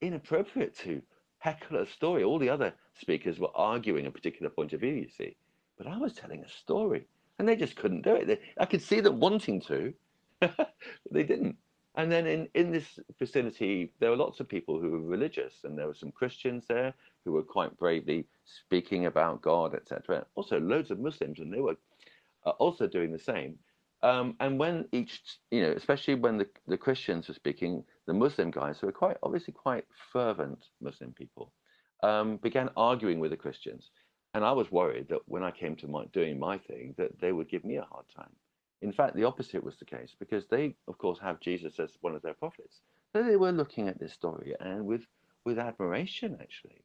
inappropriate 0.00 0.76
to 0.78 1.00
heckle 1.38 1.78
a 1.78 1.86
story. 1.86 2.24
All 2.24 2.38
the 2.38 2.48
other 2.48 2.74
speakers 2.94 3.38
were 3.38 3.54
arguing 3.54 4.06
a 4.06 4.10
particular 4.10 4.50
point 4.50 4.72
of 4.72 4.80
view, 4.80 4.94
you 4.94 5.08
see, 5.16 5.36
but 5.78 5.86
I 5.86 5.96
was 5.96 6.14
telling 6.14 6.42
a 6.42 6.48
story, 6.48 7.06
and 7.38 7.48
they 7.48 7.56
just 7.56 7.76
couldn't 7.76 8.02
do 8.02 8.14
it. 8.14 8.26
They, 8.26 8.40
I 8.58 8.66
could 8.66 8.82
see 8.82 9.00
them 9.00 9.20
wanting 9.20 9.60
to, 9.62 9.94
but 10.40 10.74
they 11.10 11.22
didn't. 11.22 11.56
And 11.96 12.10
then 12.10 12.26
in, 12.26 12.48
in 12.54 12.72
this 12.72 12.98
vicinity, 13.18 13.92
there 14.00 14.10
were 14.10 14.16
lots 14.16 14.40
of 14.40 14.48
people 14.48 14.80
who 14.80 14.90
were 14.90 15.00
religious, 15.00 15.54
and 15.62 15.78
there 15.78 15.86
were 15.86 15.94
some 15.94 16.10
Christians 16.10 16.64
there 16.68 16.92
who 17.24 17.32
were 17.32 17.42
quite 17.42 17.76
bravely 17.78 18.26
speaking 18.44 19.06
about 19.06 19.42
God, 19.42 19.74
etc. 19.74 20.26
Also, 20.34 20.58
loads 20.58 20.90
of 20.90 20.98
Muslims, 20.98 21.38
and 21.38 21.52
they 21.52 21.60
were 21.60 21.76
uh, 22.44 22.50
also 22.50 22.86
doing 22.86 23.12
the 23.12 23.18
same. 23.18 23.58
Um, 24.02 24.36
and 24.40 24.58
when 24.58 24.86
each, 24.92 25.22
you 25.50 25.62
know, 25.62 25.70
especially 25.72 26.16
when 26.16 26.36
the, 26.36 26.46
the 26.66 26.76
Christians 26.76 27.28
were 27.28 27.34
speaking, 27.34 27.84
the 28.06 28.12
Muslim 28.12 28.50
guys, 28.50 28.78
who 28.78 28.86
were 28.86 28.92
quite 28.92 29.16
obviously 29.22 29.54
quite 29.54 29.86
fervent 30.12 30.66
Muslim 30.80 31.12
people, 31.12 31.52
um, 32.02 32.36
began 32.38 32.68
arguing 32.76 33.18
with 33.18 33.30
the 33.30 33.36
Christians. 33.36 33.90
And 34.34 34.44
I 34.44 34.52
was 34.52 34.70
worried 34.70 35.08
that 35.08 35.20
when 35.26 35.44
I 35.44 35.52
came 35.52 35.76
to 35.76 35.86
my, 35.86 36.04
doing 36.12 36.38
my 36.38 36.58
thing, 36.58 36.94
that 36.98 37.18
they 37.20 37.32
would 37.32 37.48
give 37.48 37.64
me 37.64 37.76
a 37.76 37.84
hard 37.84 38.04
time. 38.14 38.32
In 38.82 38.92
fact, 38.92 39.16
the 39.16 39.24
opposite 39.24 39.64
was 39.64 39.76
the 39.78 39.84
case 39.84 40.14
because 40.18 40.46
they, 40.46 40.76
of 40.88 40.98
course, 40.98 41.18
have 41.20 41.40
Jesus 41.40 41.78
as 41.78 41.96
one 42.00 42.14
of 42.14 42.22
their 42.22 42.34
prophets. 42.34 42.80
So 43.12 43.22
they 43.22 43.36
were 43.36 43.52
looking 43.52 43.88
at 43.88 43.98
this 43.98 44.12
story 44.12 44.54
and 44.60 44.84
with, 44.84 45.02
with 45.44 45.58
admiration, 45.58 46.36
actually. 46.40 46.84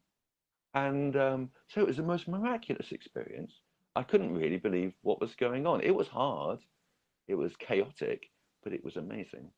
And 0.74 1.16
um, 1.16 1.50
so 1.68 1.80
it 1.80 1.86
was 1.86 1.96
the 1.96 2.02
most 2.02 2.28
miraculous 2.28 2.92
experience. 2.92 3.52
I 3.96 4.02
couldn't 4.04 4.34
really 4.34 4.56
believe 4.56 4.94
what 5.02 5.20
was 5.20 5.34
going 5.34 5.66
on. 5.66 5.80
It 5.80 5.94
was 5.94 6.08
hard, 6.08 6.60
it 7.26 7.34
was 7.34 7.56
chaotic, 7.56 8.30
but 8.62 8.72
it 8.72 8.84
was 8.84 8.96
amazing. 8.96 9.50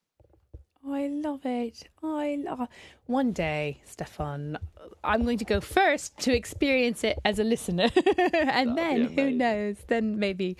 Oh, 0.84 0.94
I 0.94 1.06
love 1.06 1.46
it. 1.46 1.88
I 2.02 2.38
love. 2.44 2.60
Oh, 2.62 2.68
one 3.06 3.32
day, 3.32 3.80
Stefan, 3.84 4.58
I'm 5.04 5.22
going 5.22 5.38
to 5.38 5.44
go 5.44 5.60
first 5.60 6.18
to 6.20 6.34
experience 6.34 7.04
it 7.04 7.20
as 7.24 7.38
a 7.38 7.44
listener, 7.44 7.88
and 7.96 8.70
That'll 8.70 8.74
then 8.74 9.12
who 9.16 9.30
knows? 9.30 9.76
Then 9.86 10.18
maybe 10.18 10.56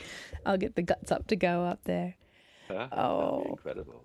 I'll 0.47 0.59
get 0.59 0.77
the 0.77 0.83
guts 0.83 1.11
up 1.11 1.27
to 1.29 1.37
go 1.37 1.65
up 1.65 1.81
there. 1.85 2.15
oh, 2.71 3.45
incredible! 3.51 4.05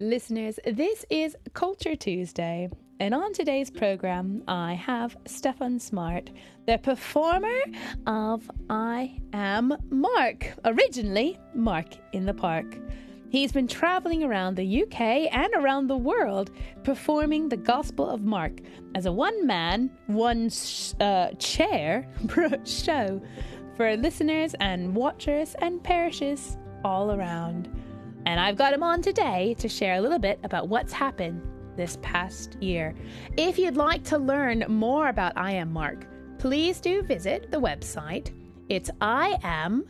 Listeners, 0.00 0.60
this 0.64 1.04
is 1.10 1.36
Culture 1.54 1.96
Tuesday, 1.96 2.68
and 3.00 3.12
on 3.12 3.32
today's 3.32 3.68
program, 3.68 4.44
I 4.46 4.74
have 4.74 5.16
Stefan 5.26 5.80
Smart, 5.80 6.30
the 6.66 6.78
performer 6.78 7.58
of 8.06 8.48
I 8.70 9.20
Am 9.32 9.76
Mark, 9.90 10.54
originally 10.64 11.36
Mark 11.52 11.88
in 12.12 12.26
the 12.26 12.34
Park. 12.34 12.78
He's 13.30 13.52
been 13.52 13.68
traveling 13.68 14.24
around 14.24 14.56
the 14.56 14.82
UK 14.82 15.28
and 15.32 15.52
around 15.54 15.86
the 15.86 15.96
world 15.96 16.50
performing 16.82 17.48
the 17.48 17.58
Gospel 17.58 18.08
of 18.08 18.22
Mark 18.22 18.60
as 18.94 19.04
a 19.04 19.12
one 19.12 19.46
man, 19.46 19.90
one 20.06 20.50
uh, 21.00 21.32
chair 21.38 22.08
show 22.64 23.20
for 23.76 23.96
listeners 23.96 24.54
and 24.60 24.94
watchers 24.94 25.54
and 25.60 25.82
parishes 25.82 26.56
all 26.84 27.12
around. 27.12 27.68
And 28.24 28.40
I've 28.40 28.56
got 28.56 28.72
him 28.72 28.82
on 28.82 29.02
today 29.02 29.54
to 29.58 29.68
share 29.68 29.96
a 29.96 30.00
little 30.00 30.18
bit 30.18 30.40
about 30.42 30.68
what's 30.68 30.92
happened 30.92 31.42
this 31.76 31.98
past 32.00 32.56
year. 32.62 32.94
If 33.36 33.58
you'd 33.58 33.76
like 33.76 34.04
to 34.04 34.18
learn 34.18 34.64
more 34.68 35.08
about 35.08 35.34
I 35.36 35.52
Am 35.52 35.72
Mark, 35.72 36.06
please 36.38 36.80
do 36.80 37.02
visit 37.02 37.50
the 37.50 37.60
website. 37.60 38.32
It's 38.68 38.90
I 39.00 39.38
am 39.42 39.88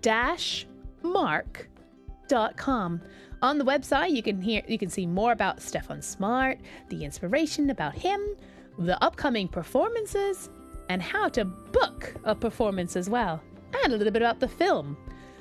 dash 0.00 0.66
mark 1.02 1.67
On 3.40 3.58
the 3.58 3.64
website, 3.64 4.10
you 4.10 4.22
can 4.22 4.40
hear 4.40 4.62
you 4.66 4.78
can 4.78 4.90
see 4.90 5.06
more 5.06 5.32
about 5.32 5.62
Stefan 5.62 6.02
Smart, 6.02 6.58
the 6.88 7.04
inspiration 7.04 7.70
about 7.70 7.94
him, 7.94 8.20
the 8.78 9.02
upcoming 9.02 9.48
performances, 9.48 10.50
and 10.88 11.00
how 11.00 11.28
to 11.28 11.44
book 11.44 12.14
a 12.24 12.34
performance 12.34 12.96
as 12.96 13.08
well, 13.08 13.40
and 13.84 13.92
a 13.92 13.96
little 13.96 14.12
bit 14.12 14.22
about 14.22 14.40
the 14.40 14.48
film. 14.48 14.96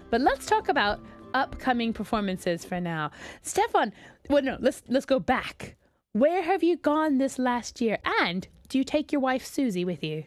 But 0.09 0.21
let's 0.21 0.45
talk 0.45 0.69
about 0.69 0.99
upcoming 1.33 1.93
performances 1.93 2.63
for 2.63 2.79
now. 2.79 3.11
Stefan, 3.41 3.93
well, 4.29 4.43
no, 4.43 4.57
let's 4.59 4.83
let's 4.87 5.05
go 5.05 5.19
back. 5.19 5.75
Where 6.13 6.41
have 6.41 6.63
you 6.63 6.77
gone 6.77 7.17
this 7.17 7.37
last 7.37 7.81
year? 7.81 7.99
And 8.21 8.47
do 8.69 8.77
you 8.77 8.83
take 8.83 9.11
your 9.11 9.21
wife 9.21 9.45
Susie 9.45 9.85
with 9.85 10.03
you? 10.03 10.23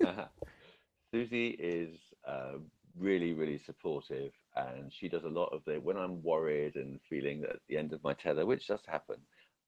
Susie 1.12 1.56
is 1.58 1.98
uh, 2.26 2.58
really, 2.98 3.32
really 3.32 3.58
supportive 3.58 4.32
and 4.56 4.92
she 4.92 5.08
does 5.08 5.24
a 5.24 5.28
lot 5.28 5.52
of 5.52 5.62
the 5.64 5.74
when 5.80 5.96
I'm 5.96 6.22
worried 6.22 6.76
and 6.76 7.00
feeling 7.08 7.44
at 7.44 7.56
the 7.68 7.76
end 7.76 7.92
of 7.92 8.02
my 8.02 8.14
tether, 8.14 8.46
which 8.46 8.66
does 8.66 8.80
happen. 8.86 9.16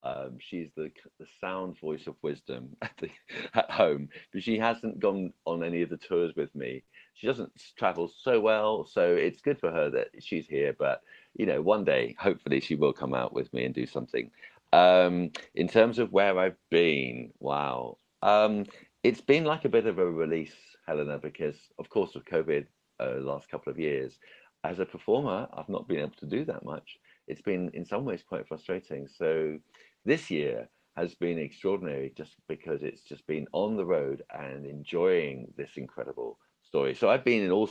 Um, 0.05 0.39
she's 0.41 0.69
the 0.77 0.91
the 1.21 1.27
sound 1.41 1.79
voice 1.79 2.07
of 2.09 2.17
wisdom 2.23 2.77
at 2.83 2.93
the 3.01 3.11
at 3.55 3.71
home, 3.71 4.09
but 4.33 4.43
she 4.43 4.59
hasn't 4.59 4.99
gone 4.99 5.33
on 5.47 5.63
any 5.63 5.83
of 5.83 5.91
the 5.91 5.97
tours 5.97 6.35
with 6.37 6.55
me. 6.55 6.83
She 7.15 7.27
doesn't 7.27 7.53
travel 7.79 8.11
so 8.23 8.41
well, 8.41 8.87
so 8.87 9.15
it's 9.15 9.43
good 9.43 9.61
for 9.61 9.71
her 9.71 9.91
that 9.91 10.09
she's 10.21 10.47
here. 10.47 10.75
But 10.77 11.03
you 11.37 11.47
know, 11.47 11.63
one 11.63 11.85
day, 11.85 12.17
hopefully, 12.19 12.61
she 12.61 12.75
will 12.75 12.93
come 12.93 13.15
out 13.15 13.33
with 13.33 13.53
me 13.53 13.65
and 13.65 13.75
do 13.75 13.87
something. 13.87 14.31
Um, 14.73 15.31
in 15.55 15.69
terms 15.69 15.99
of 15.99 16.13
where 16.13 16.39
I've 16.39 16.57
been, 16.71 17.33
wow, 17.39 17.99
um, 18.23 18.65
it's 19.05 19.21
been 19.21 19.45
like 19.45 19.65
a 19.67 19.69
bit 19.69 19.87
of 19.87 19.99
a 19.99 20.11
release, 20.11 20.55
Helena, 20.87 21.19
because 21.19 21.57
of 21.79 21.91
course 21.91 22.17
of 22.17 22.25
COVID 22.25 22.67
uh, 23.03 23.21
last 23.21 23.51
couple 23.51 23.71
of 23.71 23.79
years, 23.79 24.19
as 24.65 24.79
a 24.79 24.87
performer, 24.87 25.49
I've 25.53 25.69
not 25.69 25.89
been 25.89 25.99
able 26.01 26.17
to 26.21 26.27
do 26.27 26.45
that 26.45 26.65
much. 26.65 26.99
It's 27.27 27.43
been 27.43 27.71
in 27.75 27.85
some 27.85 28.05
ways 28.05 28.23
quite 28.27 28.47
frustrating. 28.47 29.09
So 29.09 29.59
this 30.05 30.31
year 30.31 30.69
has 30.97 31.15
been 31.15 31.39
extraordinary 31.39 32.13
just 32.17 32.37
because 32.49 32.83
it's 32.83 33.03
just 33.03 33.27
been 33.27 33.47
on 33.53 33.77
the 33.77 33.85
road 33.85 34.23
and 34.31 34.67
enjoying 34.67 35.53
this 35.57 35.71
incredible 35.77 36.39
story. 36.63 36.95
So 36.95 37.11
I've 37.11 37.25
been 37.25 37.43
in 37.43 37.51
all 37.51 37.71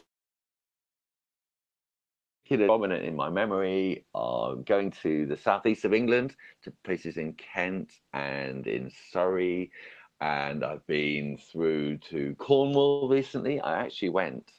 prominent 2.57 3.05
in 3.05 3.15
my 3.15 3.29
memory 3.29 4.05
are 4.13 4.55
going 4.55 4.91
to 4.91 5.25
the 5.25 5.37
southeast 5.37 5.85
of 5.85 5.93
England, 5.93 6.35
to 6.63 6.73
places 6.83 7.17
in 7.17 7.33
Kent 7.33 7.93
and 8.13 8.67
in 8.67 8.91
Surrey, 9.11 9.71
and 10.19 10.63
I've 10.63 10.85
been 10.85 11.37
through 11.37 11.97
to 12.09 12.35
Cornwall 12.35 13.07
recently. 13.07 13.61
I 13.61 13.79
actually 13.83 14.09
went 14.09 14.51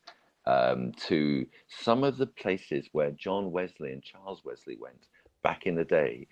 um, 0.47 0.93
to 1.09 1.47
some 1.69 2.05
of 2.05 2.17
the 2.17 2.27
places 2.27 2.89
where 2.93 3.11
John 3.13 3.53
Wesley 3.53 3.93
and 3.93 4.03
Charles 4.03 4.45
Wesley 4.45 4.77
went 4.81 5.07
back 5.43 5.67
in 5.67 5.75
the 5.75 5.85
day 5.85 6.27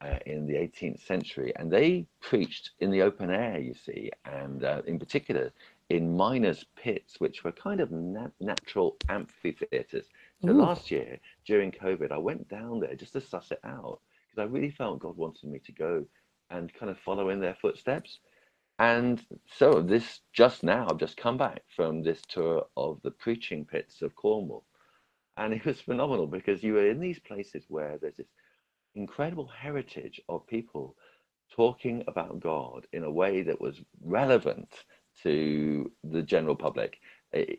uh, 0.00 0.18
in 0.26 0.46
the 0.46 0.54
18th 0.54 1.04
century. 1.06 1.52
And 1.56 1.70
they 1.70 2.06
preached 2.20 2.70
in 2.80 2.90
the 2.90 3.02
open 3.02 3.30
air, 3.30 3.58
you 3.58 3.74
see, 3.74 4.10
and 4.24 4.64
uh, 4.64 4.82
in 4.86 4.98
particular 4.98 5.52
in 5.88 6.16
miners' 6.16 6.64
pits, 6.74 7.20
which 7.20 7.44
were 7.44 7.52
kind 7.52 7.80
of 7.80 7.90
nat- 7.92 8.32
natural 8.40 8.96
amphitheaters. 9.08 10.06
So 10.44 10.50
Ooh. 10.50 10.60
last 10.60 10.90
year 10.90 11.18
during 11.46 11.70
COVID, 11.70 12.10
I 12.10 12.18
went 12.18 12.48
down 12.48 12.80
there 12.80 12.94
just 12.94 13.12
to 13.12 13.20
suss 13.20 13.52
it 13.52 13.60
out 13.64 14.00
because 14.30 14.42
I 14.48 14.52
really 14.52 14.70
felt 14.70 14.98
God 14.98 15.16
wanted 15.16 15.48
me 15.48 15.60
to 15.60 15.72
go 15.72 16.04
and 16.50 16.72
kind 16.74 16.90
of 16.90 16.98
follow 16.98 17.30
in 17.30 17.40
their 17.40 17.54
footsteps. 17.54 18.18
And 18.78 19.24
so 19.46 19.80
this 19.80 20.20
just 20.32 20.62
now, 20.62 20.88
I've 20.90 20.98
just 20.98 21.16
come 21.16 21.38
back 21.38 21.62
from 21.74 22.02
this 22.02 22.20
tour 22.28 22.66
of 22.76 23.00
the 23.02 23.10
preaching 23.10 23.64
pits 23.64 24.02
of 24.02 24.14
Cornwall. 24.14 24.64
And 25.36 25.54
it 25.54 25.64
was 25.64 25.80
phenomenal 25.80 26.26
because 26.26 26.62
you 26.62 26.74
were 26.74 26.88
in 26.90 27.00
these 27.00 27.18
places 27.20 27.64
where 27.68 27.98
there's 28.00 28.16
this 28.16 28.28
incredible 28.94 29.46
heritage 29.46 30.20
of 30.28 30.46
people 30.46 30.96
talking 31.54 32.04
about 32.08 32.40
God 32.40 32.86
in 32.92 33.04
a 33.04 33.10
way 33.10 33.42
that 33.42 33.60
was 33.60 33.80
relevant 34.02 34.68
to 35.22 35.90
the 36.04 36.22
general 36.22 36.56
public. 36.56 36.98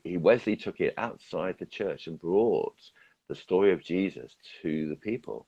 He, 0.04 0.18
Wesley 0.18 0.56
took 0.56 0.80
it 0.80 0.94
outside 0.98 1.56
the 1.60 1.66
church 1.66 2.08
and 2.08 2.20
brought 2.20 2.76
the 3.30 3.36
story 3.36 3.72
of 3.74 3.84
Jesus 3.84 4.36
to 4.62 4.90
the 4.90 4.96
people. 4.96 5.48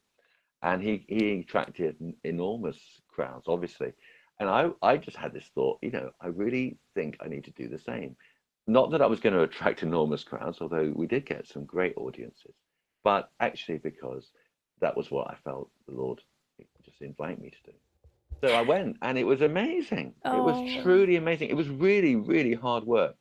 And 0.61 0.81
he, 0.81 1.05
he 1.07 1.39
attracted 1.39 1.95
enormous 2.23 2.77
crowds, 3.07 3.45
obviously. 3.47 3.93
And 4.39 4.50
I, 4.50 4.69
I 4.81 4.98
just 4.98 5.17
had 5.17 5.34
this 5.34 5.50
thought, 5.53 5.79
you 5.81 5.91
know, 5.91 6.12
I 6.22 6.27
really 6.27 6.77
think 6.96 7.17
I 7.19 7.27
need 7.27 7.46
to 7.46 7.51
do 7.51 7.67
the 7.67 7.79
same. 7.79 8.15
Not 8.67 8.91
that 8.91 9.01
I 9.01 9.08
was 9.08 9.19
going 9.19 9.34
to 9.34 9.43
attract 9.43 9.84
enormous 9.84 10.24
crowds, 10.24 10.60
although 10.62 10.93
we 10.96 11.08
did 11.08 11.25
get 11.25 11.48
some 11.48 11.65
great 11.65 11.96
audiences, 11.98 12.53
but 13.03 13.31
actually 13.39 13.79
because 13.79 14.27
that 14.79 14.96
was 14.96 15.12
what 15.12 15.29
I 15.29 15.36
felt 15.43 15.69
the 15.88 15.96
Lord 15.96 16.22
just 16.84 17.01
invite 17.01 17.41
me 17.41 17.50
to 17.50 17.72
do. 17.72 17.77
So 18.41 18.53
I 18.53 18.62
went 18.62 18.98
and 19.01 19.17
it 19.17 19.25
was 19.25 19.41
amazing. 19.41 20.13
Oh. 20.24 20.39
It 20.39 20.43
was 20.43 20.77
oh. 20.77 20.84
truly 20.84 21.15
amazing. 21.15 21.50
It 21.50 21.58
was 21.58 21.69
really, 21.69 22.15
really 22.15 22.53
hard 22.53 22.84
work. 22.86 23.15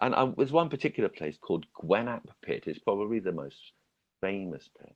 And 0.00 0.14
I, 0.14 0.30
there's 0.36 0.52
one 0.52 0.68
particular 0.68 1.08
place 1.08 1.36
called 1.40 1.66
Gwennap 1.82 2.24
Pit. 2.42 2.64
It's 2.66 2.78
probably 2.78 3.18
the 3.18 3.32
most 3.32 3.72
famous 4.20 4.68
pit. 4.78 4.94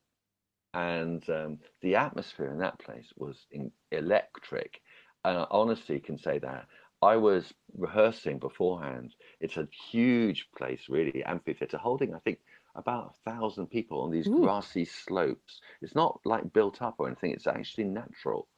And 0.75 1.29
um, 1.31 1.59
the 1.83 1.97
atmosphere 1.97 2.51
in 2.51 2.59
that 2.59 2.79
place 2.79 3.07
was 3.17 3.47
in, 3.51 3.73
electric 3.91 4.81
and 5.25 5.39
I 5.39 5.47
honestly 5.51 6.01
can 6.01 6.19
say 6.19 6.39
that 6.39 6.67
I 7.03 7.17
was 7.17 7.55
rehearsing 7.77 8.39
beforehand. 8.39 9.15
It's 9.41 9.57
a 9.57 9.69
huge 9.91 10.51
place, 10.57 10.89
really, 10.89 11.25
amphitheater, 11.25 11.79
holding 11.79 12.15
I 12.15 12.19
think 12.19 12.41
about 12.75 13.15
a 13.15 13.31
thousand 13.31 13.69
people 13.69 14.03
on 14.03 14.11
these 14.11 14.29
Ooh. 14.29 14.41
grassy 14.41 14.85
slopes. 14.85 15.61
It's 15.83 15.95
not 15.95 16.21
like 16.25 16.53
built 16.53 16.83
up 16.83 16.97
or 16.99 17.07
anything; 17.07 17.33
it's 17.33 17.47
actually 17.47 17.85
natural, 17.85 18.49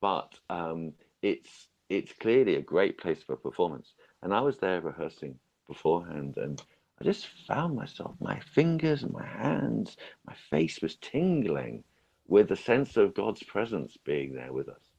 but 0.00 0.40
um, 0.50 0.94
it's 1.22 1.68
it's 1.88 2.12
clearly 2.14 2.56
a 2.56 2.62
great 2.62 2.98
place 2.98 3.22
for 3.22 3.36
performance. 3.36 3.94
And 4.22 4.34
I 4.34 4.40
was 4.40 4.58
there 4.58 4.80
rehearsing 4.80 5.38
beforehand, 5.68 6.36
and 6.38 6.62
I 7.00 7.04
just 7.04 7.26
found 7.46 7.76
myself, 7.76 8.16
my 8.20 8.38
fingers 8.40 9.02
and 9.02 9.12
my 9.12 9.26
hands, 9.26 9.96
my 10.26 10.34
face 10.34 10.80
was 10.82 10.96
tingling 10.96 11.84
with 12.26 12.48
the 12.48 12.56
sense 12.56 12.96
of 12.96 13.14
God's 13.14 13.42
presence 13.42 13.96
being 13.98 14.34
there 14.34 14.52
with 14.52 14.68
us 14.68 14.91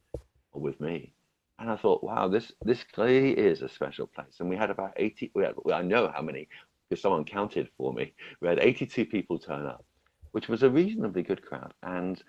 with 0.62 0.80
me. 0.80 1.14
And 1.60 1.70
I 1.70 1.76
thought, 1.76 2.04
wow, 2.04 2.28
this 2.28 2.52
this 2.64 2.84
clearly 2.84 3.32
is 3.32 3.62
a 3.62 3.70
special 3.70 4.08
place. 4.08 4.40
And 4.40 4.50
we 4.50 4.56
had 4.58 4.70
about 4.70 4.94
80, 4.98 5.32
we 5.36 5.44
had, 5.44 5.56
I 5.72 5.82
know 5.82 6.12
how 6.14 6.22
many, 6.22 6.48
because 6.90 7.02
someone 7.02 7.26
counted 7.26 7.70
for 7.78 7.94
me. 7.94 8.14
We 8.42 8.48
had 8.48 8.60
82 8.60 9.06
people 9.06 9.40
turn 9.40 9.66
up, 9.66 9.86
which 10.32 10.50
was 10.50 10.64
a 10.64 10.70
reasonably 10.70 11.24
good 11.24 11.44
crowd. 11.44 11.74
And 11.84 12.22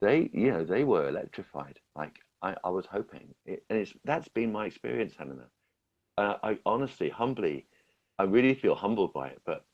they, 0.00 0.30
you 0.32 0.50
know, 0.50 0.64
they 0.64 0.84
were 0.84 1.08
electrified. 1.08 1.78
Like 1.96 2.18
I, 2.42 2.54
I 2.64 2.70
was 2.70 2.86
hoping. 2.86 3.34
It, 3.46 3.64
and 3.70 3.78
it's 3.78 3.94
that's 4.04 4.28
been 4.28 4.52
my 4.52 4.66
experience, 4.66 5.14
Helena. 5.16 5.46
I 6.18 6.58
honestly, 6.66 7.08
humbly, 7.08 7.66
I 8.18 8.24
really 8.24 8.54
feel 8.54 8.74
humbled 8.74 9.14
by 9.14 9.28
it. 9.28 9.40
But 9.46 9.64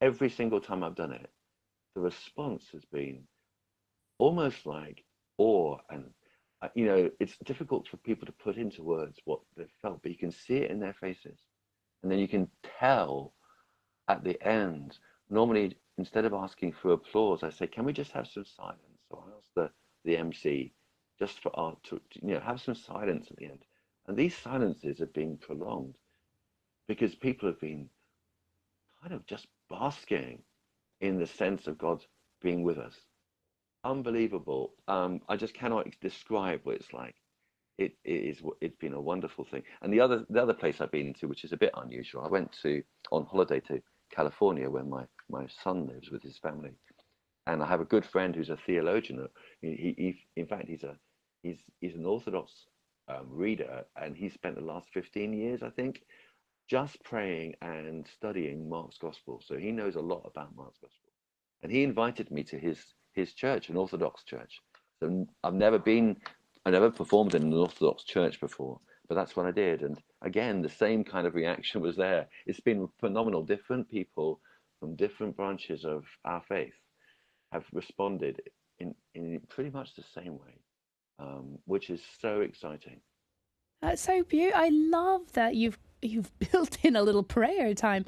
every 0.00 0.30
single 0.30 0.60
time 0.60 0.82
I've 0.82 0.94
done 0.94 1.12
it, 1.12 1.30
the 1.94 2.00
response 2.00 2.64
has 2.72 2.84
been 2.86 3.24
almost 4.18 4.66
like 4.66 5.04
awe 5.38 5.76
and 5.90 6.04
Uh, 6.62 6.68
you 6.76 6.86
know 6.86 7.10
it's 7.20 7.36
difficult 7.44 7.88
for 7.88 7.96
people 7.98 8.24
to 8.24 8.32
put 8.32 8.56
into 8.56 8.84
words 8.84 9.18
what 9.24 9.40
they 9.56 9.66
felt 9.82 10.00
but 10.02 10.12
you 10.12 10.18
can 10.18 10.30
see 10.30 10.58
it 10.58 10.70
in 10.70 10.78
their 10.78 10.94
faces. 10.94 11.40
And 12.02 12.10
then 12.10 12.20
you 12.20 12.28
can 12.28 12.48
tell 12.78 13.34
at 14.08 14.24
the 14.24 14.40
end. 14.46 14.98
Normally 15.28 15.76
instead 15.98 16.24
of 16.24 16.32
asking 16.32 16.72
for 16.72 16.92
applause 16.92 17.42
i 17.42 17.50
say 17.50 17.66
can 17.66 17.84
we 17.84 17.92
just 17.92 18.12
have 18.12 18.28
some 18.28 18.44
silence? 18.44 19.00
So 19.10 19.24
i 19.26 19.36
ask 19.36 19.48
the 19.54 19.70
the 20.04 20.16
mc 20.16 20.72
just 21.18 21.40
for 21.42 21.54
our 21.58 21.76
to 21.84 22.00
you 22.22 22.34
know 22.34 22.40
have 22.40 22.60
some 22.60 22.74
silence 22.76 23.28
at 23.30 23.36
the 23.36 23.46
end. 23.46 23.64
And 24.06 24.16
these 24.16 24.36
silences 24.36 25.00
are 25.00 25.06
being 25.06 25.36
prolonged 25.38 25.96
because 26.88 27.14
people 27.14 27.48
have 27.48 27.60
been 27.60 27.88
kind 29.00 29.14
of 29.14 29.26
just 29.26 29.48
basking 29.68 30.42
in 31.00 31.18
the 31.18 31.26
sense 31.26 31.66
of 31.66 31.78
god 31.78 32.04
being 32.40 32.62
with 32.62 32.78
us 32.78 32.96
unbelievable. 33.84 34.74
Um, 34.88 35.20
I 35.28 35.36
just 35.36 35.54
cannot 35.54 35.88
describe 36.00 36.60
what 36.64 36.76
it's 36.76 36.92
like. 36.92 37.14
It, 37.78 37.92
it 38.04 38.10
is. 38.12 38.42
It's 38.60 38.76
been 38.76 38.92
a 38.94 39.00
wonderful 39.00 39.44
thing. 39.44 39.62
And 39.80 39.92
the 39.92 40.00
other, 40.00 40.24
the 40.28 40.42
other 40.42 40.54
place 40.54 40.80
I've 40.80 40.92
been 40.92 41.14
to, 41.14 41.26
which 41.26 41.44
is 41.44 41.52
a 41.52 41.56
bit 41.56 41.72
unusual, 41.74 42.22
I 42.24 42.28
went 42.28 42.52
to 42.62 42.82
on 43.10 43.24
holiday 43.24 43.60
to 43.60 43.82
California, 44.14 44.68
where 44.68 44.84
my 44.84 45.04
my 45.30 45.46
son 45.62 45.86
lives 45.86 46.10
with 46.10 46.22
his 46.22 46.38
family, 46.38 46.72
and 47.46 47.62
I 47.62 47.66
have 47.66 47.80
a 47.80 47.86
good 47.86 48.04
friend 48.04 48.36
who's 48.36 48.50
a 48.50 48.58
theologian. 48.58 49.26
He, 49.62 49.94
he 49.96 50.14
in 50.36 50.46
fact, 50.46 50.68
he's 50.68 50.84
a 50.84 50.96
he's 51.42 51.58
he's 51.80 51.94
an 51.94 52.04
Orthodox 52.04 52.52
um, 53.08 53.26
reader, 53.30 53.84
and 53.96 54.16
he 54.16 54.28
spent 54.28 54.56
the 54.56 54.60
last 54.60 54.88
fifteen 54.92 55.32
years, 55.32 55.62
I 55.62 55.70
think, 55.70 56.02
just 56.68 57.02
praying 57.04 57.54
and 57.62 58.06
studying 58.06 58.68
Mark's 58.68 58.98
Gospel. 58.98 59.42
So 59.44 59.56
he 59.56 59.72
knows 59.72 59.96
a 59.96 60.00
lot 60.00 60.22
about 60.26 60.54
Mark's 60.54 60.78
Gospel, 60.78 61.10
and 61.62 61.72
he 61.72 61.82
invited 61.82 62.30
me 62.30 62.44
to 62.44 62.58
his 62.58 62.78
his 63.12 63.32
church, 63.34 63.68
an 63.68 63.76
Orthodox 63.76 64.24
church. 64.24 64.60
So 65.00 65.26
I've 65.42 65.54
never 65.54 65.78
been, 65.78 66.16
I 66.64 66.70
never 66.70 66.90
performed 66.90 67.34
in 67.34 67.42
an 67.42 67.52
Orthodox 67.52 68.04
church 68.04 68.40
before, 68.40 68.80
but 69.08 69.14
that's 69.14 69.36
what 69.36 69.46
I 69.46 69.50
did. 69.50 69.82
And 69.82 69.98
again, 70.22 70.62
the 70.62 70.68
same 70.68 71.04
kind 71.04 71.26
of 71.26 71.34
reaction 71.34 71.80
was 71.80 71.96
there. 71.96 72.28
It's 72.46 72.60
been 72.60 72.88
phenomenal. 73.00 73.42
Different 73.42 73.88
people 73.88 74.40
from 74.80 74.96
different 74.96 75.36
branches 75.36 75.84
of 75.84 76.04
our 76.24 76.42
faith 76.48 76.74
have 77.52 77.64
responded 77.72 78.40
in, 78.78 78.94
in 79.14 79.40
pretty 79.48 79.70
much 79.70 79.94
the 79.94 80.04
same 80.14 80.32
way, 80.32 80.60
um, 81.18 81.58
which 81.66 81.90
is 81.90 82.00
so 82.20 82.40
exciting. 82.40 83.00
That's 83.80 84.02
so 84.02 84.22
beautiful. 84.22 84.60
I 84.60 84.70
love 84.72 85.32
that 85.32 85.56
you've 85.56 85.78
you've 86.00 86.36
built 86.52 86.78
in 86.82 86.96
a 86.96 87.02
little 87.02 87.22
prayer 87.22 87.74
time 87.74 88.04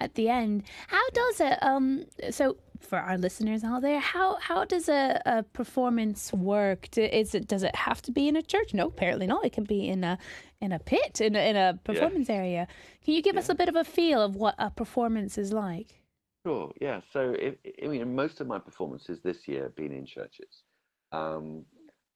at 0.00 0.14
the 0.14 0.28
end. 0.28 0.64
How 0.88 1.08
does 1.10 1.40
it? 1.40 1.62
Um, 1.62 2.04
so 2.30 2.56
for 2.82 2.98
our 2.98 3.18
listeners 3.18 3.64
out 3.64 3.82
there, 3.82 4.00
how 4.00 4.36
how 4.40 4.64
does 4.64 4.88
a, 4.88 5.20
a 5.26 5.42
performance 5.42 6.32
work? 6.32 6.96
Is 6.98 7.34
it 7.34 7.46
does 7.46 7.62
it 7.62 7.74
have 7.74 8.02
to 8.02 8.12
be 8.12 8.28
in 8.28 8.36
a 8.36 8.42
church? 8.42 8.74
No, 8.74 8.86
apparently 8.86 9.26
not. 9.26 9.44
It 9.44 9.52
can 9.52 9.64
be 9.64 9.88
in 9.88 10.04
a 10.04 10.18
in 10.60 10.72
a 10.72 10.78
pit 10.78 11.20
in 11.20 11.36
a, 11.36 11.50
in 11.50 11.56
a 11.56 11.78
performance 11.84 12.28
yeah. 12.28 12.36
area. 12.36 12.68
Can 13.04 13.14
you 13.14 13.22
give 13.22 13.34
yeah. 13.34 13.40
us 13.40 13.48
a 13.48 13.54
bit 13.54 13.68
of 13.68 13.76
a 13.76 13.84
feel 13.84 14.20
of 14.20 14.36
what 14.36 14.54
a 14.58 14.70
performance 14.70 15.38
is 15.38 15.52
like? 15.52 16.02
Sure. 16.46 16.72
Yeah. 16.80 17.00
So 17.12 17.34
if, 17.38 17.54
I 17.82 17.86
mean, 17.86 18.14
most 18.14 18.40
of 18.40 18.46
my 18.46 18.58
performances 18.58 19.20
this 19.20 19.46
year 19.46 19.64
have 19.64 19.76
been 19.76 19.92
in 19.92 20.06
churches. 20.06 20.64
Um, 21.12 21.64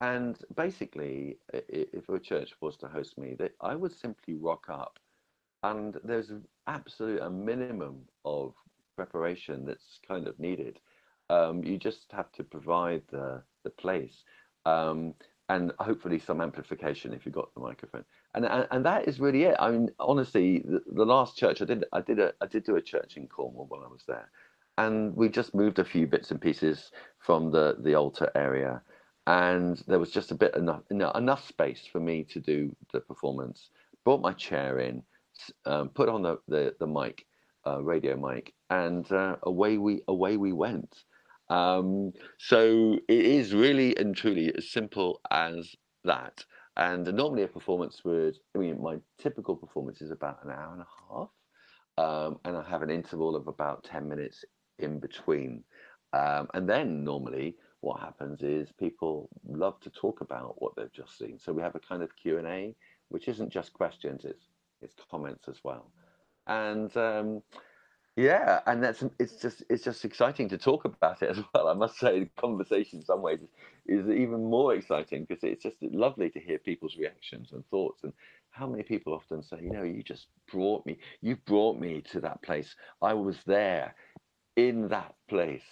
and 0.00 0.36
basically, 0.54 1.38
if 1.52 2.08
a 2.08 2.18
church 2.18 2.52
was 2.60 2.76
to 2.78 2.88
host 2.88 3.16
me, 3.16 3.34
that 3.38 3.52
I 3.60 3.74
would 3.74 3.92
simply 3.92 4.34
rock 4.34 4.66
up, 4.68 4.98
and 5.62 5.96
there's 6.04 6.32
absolute 6.66 7.22
a 7.22 7.30
minimum 7.30 8.02
of 8.24 8.52
preparation 8.96 9.64
that's 9.64 10.00
kind 10.06 10.26
of 10.26 10.38
needed. 10.40 10.80
Um, 11.28 11.62
you 11.62 11.76
just 11.78 12.06
have 12.12 12.32
to 12.32 12.44
provide 12.44 13.02
the, 13.10 13.42
the 13.64 13.70
place 13.70 14.24
um, 14.64 15.14
and 15.48 15.72
hopefully 15.78 16.18
some 16.18 16.40
amplification 16.40 17.12
if 17.12 17.24
you've 17.24 17.34
got 17.34 17.54
the 17.54 17.60
microphone. 17.60 18.04
And, 18.34 18.44
and, 18.46 18.66
and 18.70 18.84
that 18.84 19.06
is 19.06 19.20
really 19.20 19.44
it. 19.44 19.56
I 19.58 19.70
mean, 19.70 19.90
honestly, 20.00 20.58
the, 20.58 20.82
the, 20.90 21.06
last 21.06 21.36
church 21.36 21.62
I 21.62 21.64
did, 21.64 21.84
I 21.92 22.00
did 22.00 22.18
a, 22.18 22.32
I 22.40 22.46
did 22.46 22.64
do 22.64 22.76
a 22.76 22.82
church 22.82 23.16
in 23.16 23.28
Cornwall 23.28 23.66
while 23.68 23.84
I 23.84 23.88
was 23.88 24.02
there, 24.08 24.28
and 24.76 25.14
we 25.14 25.28
just 25.28 25.54
moved 25.54 25.78
a 25.78 25.84
few 25.84 26.06
bits 26.06 26.32
and 26.32 26.40
pieces 26.40 26.90
from 27.20 27.52
the 27.52 27.76
the 27.78 27.94
altar 27.94 28.30
area, 28.34 28.82
and 29.28 29.82
there 29.86 30.00
was 30.00 30.10
just 30.10 30.32
a 30.32 30.34
bit 30.34 30.56
enough 30.56 30.82
enough 30.90 31.46
space 31.46 31.86
for 31.90 32.00
me 32.00 32.24
to 32.24 32.40
do 32.40 32.74
the 32.92 33.00
performance. 33.00 33.70
Brought 34.04 34.20
my 34.20 34.32
chair 34.32 34.80
in, 34.80 35.02
um, 35.64 35.88
put 35.90 36.08
on 36.08 36.22
the, 36.22 36.38
the 36.48 36.74
the 36.80 36.86
mic, 36.86 37.24
uh, 37.66 37.82
radio 37.82 38.16
mic, 38.16 38.54
and 38.70 39.10
uh, 39.12 39.36
away 39.42 39.78
we 39.78 40.02
away 40.08 40.36
we 40.36 40.52
went. 40.52 41.04
Um, 41.48 42.12
so 42.38 42.98
it 43.08 43.24
is 43.24 43.54
really 43.54 43.96
and 43.96 44.16
truly 44.16 44.52
as 44.56 44.70
simple 44.70 45.20
as 45.30 45.74
that. 46.04 46.44
And 46.76 47.12
normally 47.14 47.44
a 47.44 47.48
performance 47.48 48.02
would, 48.04 48.36
I 48.54 48.58
mean, 48.58 48.82
my 48.82 48.98
typical 49.18 49.56
performance 49.56 50.02
is 50.02 50.10
about 50.10 50.44
an 50.44 50.50
hour 50.50 50.72
and 50.72 50.82
a 50.82 50.86
half, 51.08 51.30
um, 51.98 52.38
and 52.44 52.56
I 52.56 52.68
have 52.68 52.82
an 52.82 52.90
interval 52.90 53.36
of 53.36 53.48
about 53.48 53.84
ten 53.84 54.08
minutes 54.08 54.44
in 54.78 55.00
between. 55.00 55.64
Um, 56.12 56.48
and 56.54 56.68
then 56.68 57.04
normally 57.04 57.56
what 57.80 58.00
happens 58.00 58.42
is 58.42 58.72
people 58.72 59.28
love 59.46 59.80
to 59.80 59.90
talk 59.90 60.20
about 60.20 60.60
what 60.60 60.74
they've 60.76 60.92
just 60.92 61.18
seen. 61.18 61.38
So 61.38 61.52
we 61.52 61.62
have 61.62 61.74
a 61.74 61.80
kind 61.80 62.02
of 62.02 62.14
Q 62.16 62.38
and 62.38 62.46
A, 62.46 62.74
which 63.08 63.28
isn't 63.28 63.52
just 63.52 63.72
questions; 63.72 64.24
it's 64.24 64.48
it's 64.82 64.94
comments 65.10 65.48
as 65.48 65.58
well. 65.64 65.92
And 66.46 66.96
um, 66.96 67.42
yeah, 68.16 68.60
and 68.66 68.82
that's 68.82 69.04
it's 69.18 69.36
just 69.36 69.64
it's 69.70 69.84
just 69.84 70.04
exciting 70.04 70.48
to 70.50 70.58
talk 70.58 70.84
about 70.84 71.22
it 71.22 71.30
as 71.30 71.40
well. 71.54 71.68
I 71.68 71.74
must 71.74 71.98
say, 71.98 72.20
the 72.20 72.30
conversation 72.40 73.00
in 73.00 73.04
some 73.04 73.22
ways 73.22 73.40
is, 73.86 74.08
even 74.08 74.44
more 74.44 74.74
exciting 74.74 75.26
because 75.26 75.44
it's 75.44 75.62
just 75.64 75.82
lovely 75.82 76.30
to 76.30 76.40
hear 76.40 76.58
people's 76.58 76.96
reactions 76.98 77.52
and 77.52 77.66
thoughts. 77.70 78.04
And 78.04 78.12
how 78.50 78.66
many 78.68 78.82
people 78.84 79.14
often 79.14 79.42
say, 79.42 79.58
you 79.62 79.70
know, 79.70 79.82
you 79.84 80.02
just 80.02 80.28
brought 80.52 80.86
me, 80.86 80.98
you 81.22 81.36
brought 81.46 81.78
me 81.80 82.02
to 82.12 82.20
that 82.22 82.42
place. 82.42 82.76
I 83.02 83.14
was 83.14 83.38
there, 83.46 83.94
in 84.56 84.88
that 84.88 85.14
place 85.28 85.64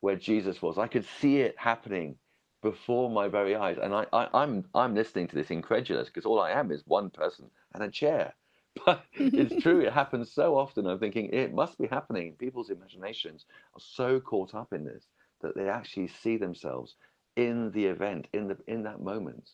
where 0.00 0.16
Jesus 0.16 0.62
was. 0.62 0.78
I 0.78 0.88
could 0.88 1.06
see 1.20 1.38
it 1.40 1.56
happening 1.58 2.16
before 2.62 3.10
my 3.10 3.28
very 3.28 3.56
eyes, 3.56 3.78
and 3.82 3.94
I, 3.94 4.06
I 4.14 4.28
I'm 4.34 4.64
I'm 4.74 4.94
listening 4.96 5.28
to 5.28 5.36
this 5.36 5.50
incredulous 5.52 6.08
because 6.08 6.26
all 6.26 6.40
I 6.40 6.52
am 6.52 6.72
is 6.72 6.82
one 6.86 7.10
person 7.10 7.50
and 7.74 7.84
a 7.84 7.90
chair 7.90 8.34
but 8.84 9.04
it's 9.14 9.54
true. 9.62 9.80
It 9.80 9.92
happens 9.92 10.30
so 10.30 10.56
often. 10.56 10.86
I'm 10.86 10.98
thinking 10.98 11.30
it 11.32 11.54
must 11.54 11.78
be 11.78 11.86
happening. 11.86 12.34
People's 12.38 12.70
imaginations 12.70 13.44
are 13.74 13.80
so 13.80 14.20
caught 14.20 14.54
up 14.54 14.72
in 14.72 14.84
this 14.84 15.04
that 15.42 15.56
they 15.56 15.68
actually 15.68 16.08
see 16.08 16.36
themselves 16.36 16.96
in 17.36 17.70
the 17.72 17.84
event, 17.84 18.28
in 18.32 18.48
the 18.48 18.56
in 18.66 18.82
that 18.84 19.00
moment 19.00 19.50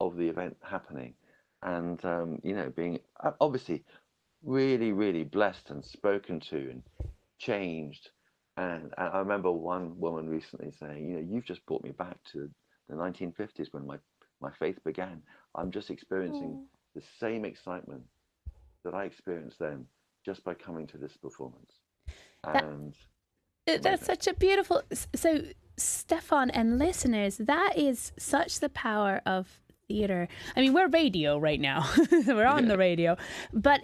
of 0.00 0.16
the 0.16 0.28
event 0.28 0.56
happening, 0.62 1.14
and 1.62 2.04
um, 2.04 2.38
you 2.42 2.54
know, 2.54 2.70
being 2.70 2.98
uh, 3.22 3.32
obviously 3.40 3.84
really, 4.42 4.92
really 4.92 5.24
blessed 5.24 5.70
and 5.70 5.84
spoken 5.84 6.40
to 6.40 6.56
and 6.56 6.82
changed. 7.38 8.10
And, 8.56 8.94
and 8.96 9.08
I 9.12 9.18
remember 9.18 9.50
one 9.50 9.98
woman 9.98 10.28
recently 10.28 10.72
saying, 10.78 11.08
you 11.08 11.16
know, 11.16 11.26
you've 11.28 11.44
just 11.44 11.64
brought 11.66 11.84
me 11.84 11.92
back 11.92 12.16
to 12.32 12.48
the 12.88 12.94
1950s 12.94 13.72
when 13.72 13.86
my 13.86 13.98
my 14.40 14.50
faith 14.58 14.78
began. 14.84 15.22
I'm 15.54 15.70
just 15.70 15.90
experiencing 15.90 16.58
oh. 16.58 16.66
the 16.94 17.02
same 17.18 17.46
excitement 17.46 18.02
that 18.86 18.94
I 18.94 19.04
experienced 19.04 19.58
then 19.58 19.84
just 20.24 20.42
by 20.44 20.54
coming 20.54 20.86
to 20.88 20.96
this 20.96 21.16
performance. 21.16 21.72
And 22.44 22.94
that, 23.66 23.82
that's 23.82 24.06
such 24.06 24.26
a 24.26 24.34
beautiful. 24.34 24.82
So, 25.14 25.42
Stefan 25.76 26.50
and 26.50 26.78
listeners, 26.78 27.36
that 27.38 27.74
is 27.76 28.12
such 28.16 28.60
the 28.60 28.68
power 28.68 29.20
of 29.26 29.60
theater. 29.88 30.28
I 30.54 30.60
mean, 30.60 30.72
we're 30.72 30.88
radio 30.88 31.38
right 31.38 31.60
now. 31.60 31.88
we're 32.10 32.46
on 32.46 32.64
yeah. 32.64 32.68
the 32.68 32.78
radio, 32.78 33.16
but 33.52 33.80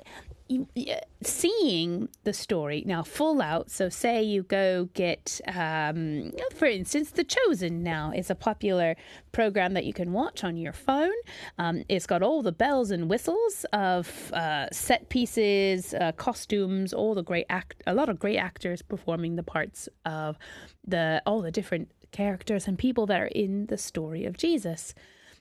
seeing 1.23 2.09
the 2.25 2.33
story 2.33 2.83
now 2.87 3.03
full 3.03 3.41
out. 3.41 3.71
So, 3.71 3.89
say 3.89 4.23
you 4.23 4.43
go 4.43 4.89
get, 4.95 5.41
um, 5.47 6.33
for 6.55 6.67
instance, 6.67 7.11
The 7.11 7.25
Chosen 7.25 7.83
now 7.83 8.13
is 8.15 8.31
a 8.31 8.35
popular 8.35 8.97
program 9.33 9.75
that 9.75 9.85
you 9.85 9.93
can 9.93 10.13
watch 10.13 10.45
on 10.45 10.57
your 10.57 10.73
phone. 10.73 11.13
Um, 11.59 11.85
it's 11.89 12.07
got 12.07 12.23
all 12.23 12.43
the 12.43 12.53
bells 12.53 12.91
and 12.91 13.09
whistles 13.09 13.65
of 13.73 14.33
uh, 14.33 14.69
set 14.73 15.09
pieces, 15.09 15.95
uh, 15.95 16.13
costumes, 16.13 16.93
all 16.93 17.15
the 17.15 17.23
great 17.23 17.47
act, 17.49 17.83
a 17.87 17.95
lot 17.95 18.09
of 18.09 18.19
great 18.19 18.39
actors 18.39 18.83
performing 18.83 19.37
the 19.37 19.43
parts 19.43 19.89
of 20.05 20.39
the 20.87 21.23
all 21.27 21.43
the 21.43 21.51
different 21.51 21.91
characters 22.11 22.69
and 22.69 22.79
people 22.79 23.07
that 23.07 23.21
are 23.21 23.27
in 23.27 23.67
the 23.67 23.79
story 23.79 24.25
of 24.25 24.37
Jesus. 24.37 24.95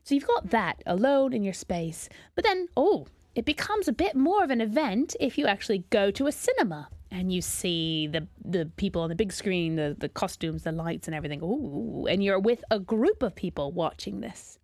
So 0.04 0.16
you've 0.16 0.28
got 0.28 0.50
that 0.50 0.82
alone 0.86 1.34
in 1.34 1.44
your 1.44 1.54
space. 1.54 2.10
But 2.36 2.44
then, 2.44 2.68
oh, 2.76 3.08
it 3.36 3.46
becomes 3.46 3.88
a 3.88 3.94
bit 3.94 4.16
more 4.16 4.44
of 4.44 4.50
an 4.50 4.62
event 4.62 5.16
if 5.20 5.38
you 5.38 5.48
actually 5.48 5.86
go 5.90 6.12
to 6.12 6.28
a 6.28 6.32
cinema 6.32 6.90
and 7.10 7.32
you 7.32 7.42
see 7.42 8.08
the 8.08 8.28
the 8.44 8.66
people 8.78 9.02
on 9.02 9.10
the 9.10 9.16
big 9.16 9.34
screen, 9.34 9.76
the 9.76 9.96
the 9.98 10.10
costumes, 10.10 10.64
the 10.64 10.72
lights, 10.72 11.08
and 11.08 11.16
everything. 11.16 11.42
Ooh, 11.44 12.08
and 12.10 12.24
you're 12.24 12.40
with 12.40 12.64
a 12.72 12.80
group 12.80 13.22
of 13.22 13.36
people 13.36 13.72
watching 13.72 14.22
this. 14.22 14.58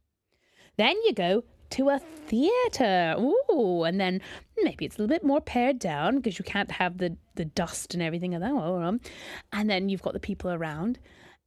Then 0.77 0.95
you 1.05 1.13
go 1.13 1.43
to 1.71 1.89
a 1.89 1.99
theater. 1.99 3.15
Ooh, 3.19 3.83
and 3.83 3.99
then 3.99 4.21
maybe 4.61 4.85
it's 4.85 4.97
a 4.97 5.01
little 5.01 5.13
bit 5.13 5.25
more 5.25 5.41
pared 5.41 5.79
down 5.79 6.17
because 6.17 6.39
you 6.39 6.45
can't 6.45 6.71
have 6.71 6.97
the 6.97 7.17
the 7.35 7.45
dust 7.45 7.93
and 7.93 8.01
everything 8.01 8.33
of 8.33 8.41
that. 8.41 8.99
And 9.51 9.69
then 9.69 9.89
you've 9.89 10.01
got 10.01 10.13
the 10.13 10.19
people 10.19 10.51
around, 10.51 10.99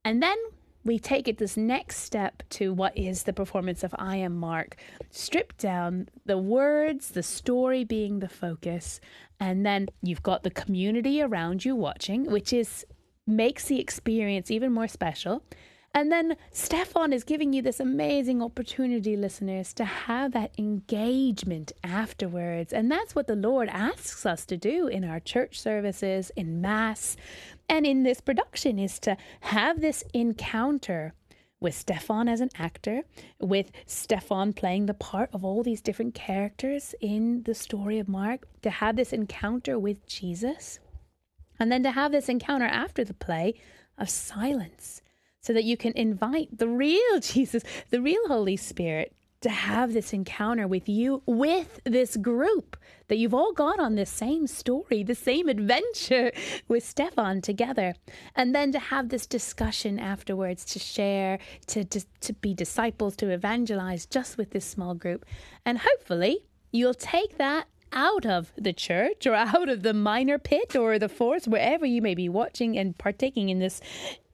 and 0.05 0.23
then 0.23 0.37
we 0.85 0.99
take 0.99 1.29
it 1.29 1.39
this 1.39 1.57
next 1.57 1.99
step 1.99 2.43
to 2.51 2.73
what 2.73 2.97
is 2.97 3.25
the 3.25 3.33
performance 3.33 3.85
of 3.85 3.95
I 3.99 4.17
Am 4.17 4.37
Mark. 4.37 4.77
Strip 5.11 5.57
down 5.59 6.09
the 6.25 6.39
words, 6.39 7.11
the 7.11 7.23
story 7.23 7.85
being 7.85 8.21
the 8.21 8.29
focus, 8.29 9.01
and 9.39 9.65
then 9.65 9.89
you've 10.03 10.23
got 10.23 10.43
the 10.43 10.51
community 10.51 11.21
around 11.21 11.65
you 11.65 11.77
watching, 11.77 12.31
which 12.31 12.53
is 12.53 12.87
makes 13.27 13.67
the 13.67 13.79
experience 13.79 14.51
even 14.51 14.73
more 14.73 14.89
special. 14.89 15.43
And 15.93 16.13
then 16.13 16.37
Stefan 16.53 17.13
is 17.13 17.25
giving 17.25 17.53
you 17.53 17.63
this 17.63 17.81
amazing 17.81 18.41
opportunity, 18.43 19.17
listeners, 19.17 19.73
to 19.75 19.85
have 19.85 20.31
that 20.33 20.53
engagement 20.57 21.73
afterwards. 21.83 22.73
And 22.73 22.91
that's 22.91 23.17
what 23.17 23.27
the 23.27 23.35
Lord 23.35 23.69
asks 23.69 24.25
us 24.25 24.47
to 24.47 24.57
do 24.57 24.87
in 24.87 25.05
our 25.05 25.19
church 25.19 25.59
services, 25.59 26.31
in 26.37 26.61
Mass, 26.61 27.17
and 27.69 27.85
in 27.85 28.05
this 28.05 28.21
production 28.21 28.79
is 28.79 29.01
to 29.01 29.17
have 29.41 29.81
this 29.81 30.05
encounter 30.15 31.13
with 31.59 31.75
Stefan 31.75 32.29
as 32.29 32.41
an 32.41 32.51
actor, 32.57 33.03
with 33.41 33.73
Stefan 33.85 34.53
playing 34.53 34.87
the 34.87 34.95
part 34.95 35.29
of 35.33 35.45
all 35.45 35.63
these 35.63 35.83
different 35.83 36.15
characters 36.15 36.95
in 37.01 37.43
the 37.43 37.55
story 37.55 37.99
of 37.99 38.09
Mark, 38.09 38.47
to 38.63 38.71
have 38.71 38.95
this 38.95 39.13
encounter 39.13 39.79
with 39.79 40.07
Jesus, 40.07 40.79
and 41.59 41.71
then 41.71 41.83
to 41.83 41.91
have 41.91 42.13
this 42.13 42.29
encounter 42.29 42.67
after 42.67 43.05
the 43.05 43.13
play 43.13 43.55
of 43.99 44.09
silence 44.09 45.03
so 45.41 45.53
that 45.53 45.65
you 45.65 45.77
can 45.77 45.93
invite 45.97 46.59
the 46.59 46.69
real 46.69 47.19
Jesus, 47.21 47.63
the 47.91 48.01
real 48.01 48.27
Holy 48.29 48.57
Spirit, 48.57 49.15
to 49.41 49.49
have 49.49 49.95
this 49.95 50.13
encounter 50.13 50.67
with 50.67 50.89
you, 50.89 51.23
with 51.25 51.81
this 51.85 52.17
group 52.19 52.77
that 53.09 53.17
you've 53.17 53.35
all 53.35 53.53
gone 53.53 53.81
on 53.81 53.95
this 53.95 54.11
same 54.11 54.47
story, 54.47 55.03
the 55.03 55.15
same 55.15 55.49
adventure 55.49 56.31
with 56.69 56.87
Stefan 56.87 57.41
together. 57.41 57.95
And 58.37 58.55
then 58.55 58.71
to 58.73 58.79
have 58.79 59.09
this 59.09 59.27
discussion 59.27 59.99
afterwards, 59.99 60.65
to 60.67 60.79
share, 60.79 61.39
to, 61.69 61.85
to, 61.85 62.03
to 62.21 62.33
be 62.35 62.53
disciples, 62.53 63.17
to 63.17 63.31
evangelize 63.31 64.05
just 64.05 64.37
with 64.37 64.51
this 64.51 64.67
small 64.67 64.95
group. 64.95 65.25
And 65.65 65.79
hopefully, 65.79 66.45
you'll 66.71 66.95
take 66.95 67.39
that 67.39 67.67
out 67.93 68.27
of 68.27 68.53
the 68.57 68.73
church 68.73 69.27
or 69.27 69.35
out 69.35 69.69
of 69.69 69.83
the 69.83 69.95
minor 69.95 70.39
pit 70.39 70.77
or 70.77 70.99
the 70.99 71.09
forest, 71.09 71.49
wherever 71.49 71.87
you 71.87 72.03
may 72.03 72.15
be 72.15 72.29
watching 72.29 72.77
and 72.77 72.97
partaking 72.97 73.49
in 73.49 73.59
this 73.59 73.81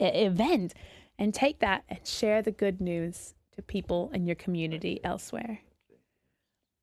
uh, 0.00 0.10
event 0.12 0.74
and 1.18 1.32
take 1.32 1.60
that 1.60 1.84
and 1.88 2.06
share 2.06 2.42
the 2.42 2.50
good 2.52 2.80
news 2.80 3.34
to 3.54 3.62
people 3.62 4.10
in 4.12 4.26
your 4.26 4.36
community 4.36 5.00
elsewhere. 5.02 5.60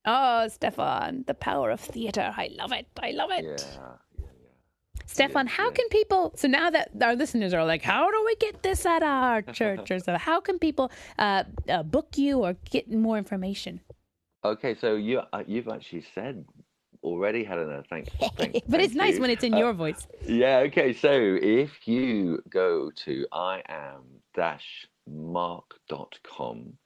Oh, 0.06 0.48
Stefan, 0.50 1.24
the 1.28 1.34
power 1.34 1.72
of 1.72 1.80
theatre. 1.80 2.34
I 2.36 2.50
love 2.58 2.74
it. 2.74 2.88
I 3.02 3.12
love 3.12 3.32
it. 3.32 3.46
Yeah. 3.46 3.80
yeah, 4.20 4.26
yeah. 4.42 4.98
Stefan, 5.06 5.48
how 5.48 5.72
can 5.72 5.88
people? 5.90 6.34
So 6.36 6.48
now 6.48 6.70
that 6.70 6.92
our 7.02 7.16
listeners 7.16 7.54
are 7.54 7.66
like, 7.66 7.84
how 7.84 8.12
do 8.12 8.24
we 8.26 8.36
get 8.36 8.64
this 8.64 8.86
at 8.86 9.02
our 9.02 9.42
church 9.60 9.92
or 9.92 10.00
so? 10.00 10.18
How 10.18 10.42
can 10.42 10.60
people 10.60 10.92
uh, 11.18 11.44
uh, 11.70 11.84
book 11.84 12.18
you 12.18 12.40
or 12.40 12.54
get 12.70 12.92
more 12.92 13.18
information? 13.18 13.80
Okay, 14.44 14.76
so 14.76 14.96
you 14.96 15.22
uh, 15.32 15.44
you've 15.48 15.70
actually 15.70 16.04
said 16.14 16.44
already, 17.04 17.44
Helena. 17.44 17.84
Thank, 17.90 18.10
thank 18.38 18.64
but 18.68 18.80
it's 18.82 18.94
thank 18.94 18.96
nice 18.96 19.16
you. 19.16 19.22
when 19.22 19.30
it's 19.30 19.44
in 19.44 19.54
Uh, 19.54 19.60
your 19.60 19.74
voice. 19.74 20.08
Yeah, 20.26 20.60
okay. 20.60 20.94
So 20.94 21.12
if 21.42 21.88
you 21.88 22.42
go 22.50 22.92
to 23.06 23.28
I 23.32 23.62
am 23.68 24.04
dash 24.34 24.88
mark.com, 25.08 26.78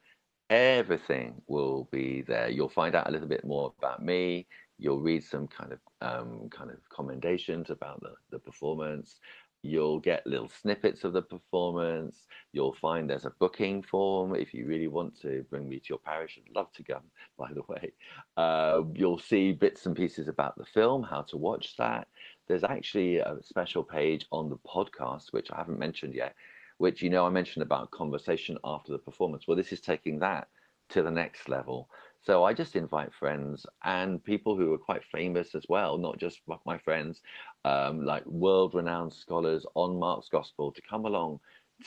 everything 0.50 1.42
will 1.46 1.88
be 1.90 2.22
there. 2.22 2.48
You'll 2.48 2.68
find 2.68 2.94
out 2.94 3.08
a 3.08 3.12
little 3.12 3.28
bit 3.28 3.44
more 3.44 3.72
about 3.78 4.02
me. 4.02 4.46
You'll 4.78 5.00
read 5.00 5.24
some 5.24 5.48
kind 5.48 5.72
of 5.72 5.80
um, 6.00 6.48
kind 6.50 6.70
of 6.70 6.78
commendations 6.94 7.70
about 7.70 8.00
the, 8.00 8.14
the 8.30 8.38
performance. 8.38 9.18
You'll 9.62 9.98
get 9.98 10.26
little 10.26 10.48
snippets 10.48 11.04
of 11.04 11.12
the 11.12 11.22
performance. 11.22 12.26
You'll 12.52 12.74
find 12.74 13.10
there's 13.10 13.24
a 13.24 13.32
booking 13.38 13.82
form 13.82 14.34
if 14.34 14.54
you 14.54 14.66
really 14.66 14.88
want 14.88 15.20
to 15.22 15.44
bring 15.50 15.68
me 15.68 15.80
to 15.80 15.88
your 15.90 15.98
parish. 15.98 16.38
I'd 16.38 16.54
love 16.54 16.72
to 16.74 16.84
come, 16.84 17.02
by 17.38 17.52
the 17.52 17.62
way. 17.68 17.92
Uh, 18.36 18.82
you'll 18.94 19.18
see 19.18 19.52
bits 19.52 19.86
and 19.86 19.96
pieces 19.96 20.28
about 20.28 20.56
the 20.56 20.64
film, 20.64 21.02
how 21.02 21.22
to 21.22 21.36
watch 21.36 21.76
that. 21.76 22.08
There's 22.46 22.64
actually 22.64 23.18
a 23.18 23.36
special 23.42 23.82
page 23.82 24.26
on 24.30 24.48
the 24.48 24.58
podcast, 24.58 25.32
which 25.32 25.50
I 25.50 25.56
haven't 25.56 25.78
mentioned 25.78 26.14
yet, 26.14 26.34
which 26.78 27.02
you 27.02 27.10
know 27.10 27.26
I 27.26 27.30
mentioned 27.30 27.62
about 27.62 27.90
conversation 27.90 28.58
after 28.64 28.92
the 28.92 28.98
performance. 28.98 29.46
Well, 29.46 29.56
this 29.56 29.72
is 29.72 29.80
taking 29.80 30.20
that 30.20 30.48
to 30.90 31.02
the 31.02 31.10
next 31.10 31.48
level. 31.48 31.88
So 32.22 32.44
I 32.44 32.52
just 32.52 32.76
invite 32.76 33.14
friends 33.14 33.64
and 33.84 34.22
people 34.22 34.56
who 34.56 34.72
are 34.74 34.78
quite 34.78 35.04
famous 35.04 35.54
as 35.54 35.64
well, 35.68 35.98
not 35.98 36.18
just 36.18 36.40
my 36.66 36.78
friends, 36.78 37.20
um, 37.64 38.04
like 38.04 38.24
world-renowned 38.26 39.12
scholars 39.12 39.66
on 39.74 39.98
Mark's 39.98 40.28
Gospel, 40.28 40.72
to 40.72 40.82
come 40.88 41.04
along 41.04 41.40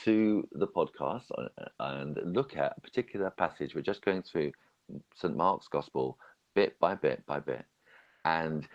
to 0.04 0.46
the 0.52 0.66
podcast 0.66 1.24
and 1.80 2.18
look 2.24 2.56
at 2.56 2.74
a 2.76 2.80
particular 2.80 3.30
passage. 3.30 3.74
We're 3.74 3.82
just 3.82 4.04
going 4.04 4.22
through 4.22 4.52
St. 5.14 5.36
Mark's 5.36 5.68
Gospel 5.68 6.18
bit 6.54 6.78
by 6.78 6.94
bit 6.94 7.24
by 7.26 7.40
bit, 7.40 7.64
and 8.24 8.66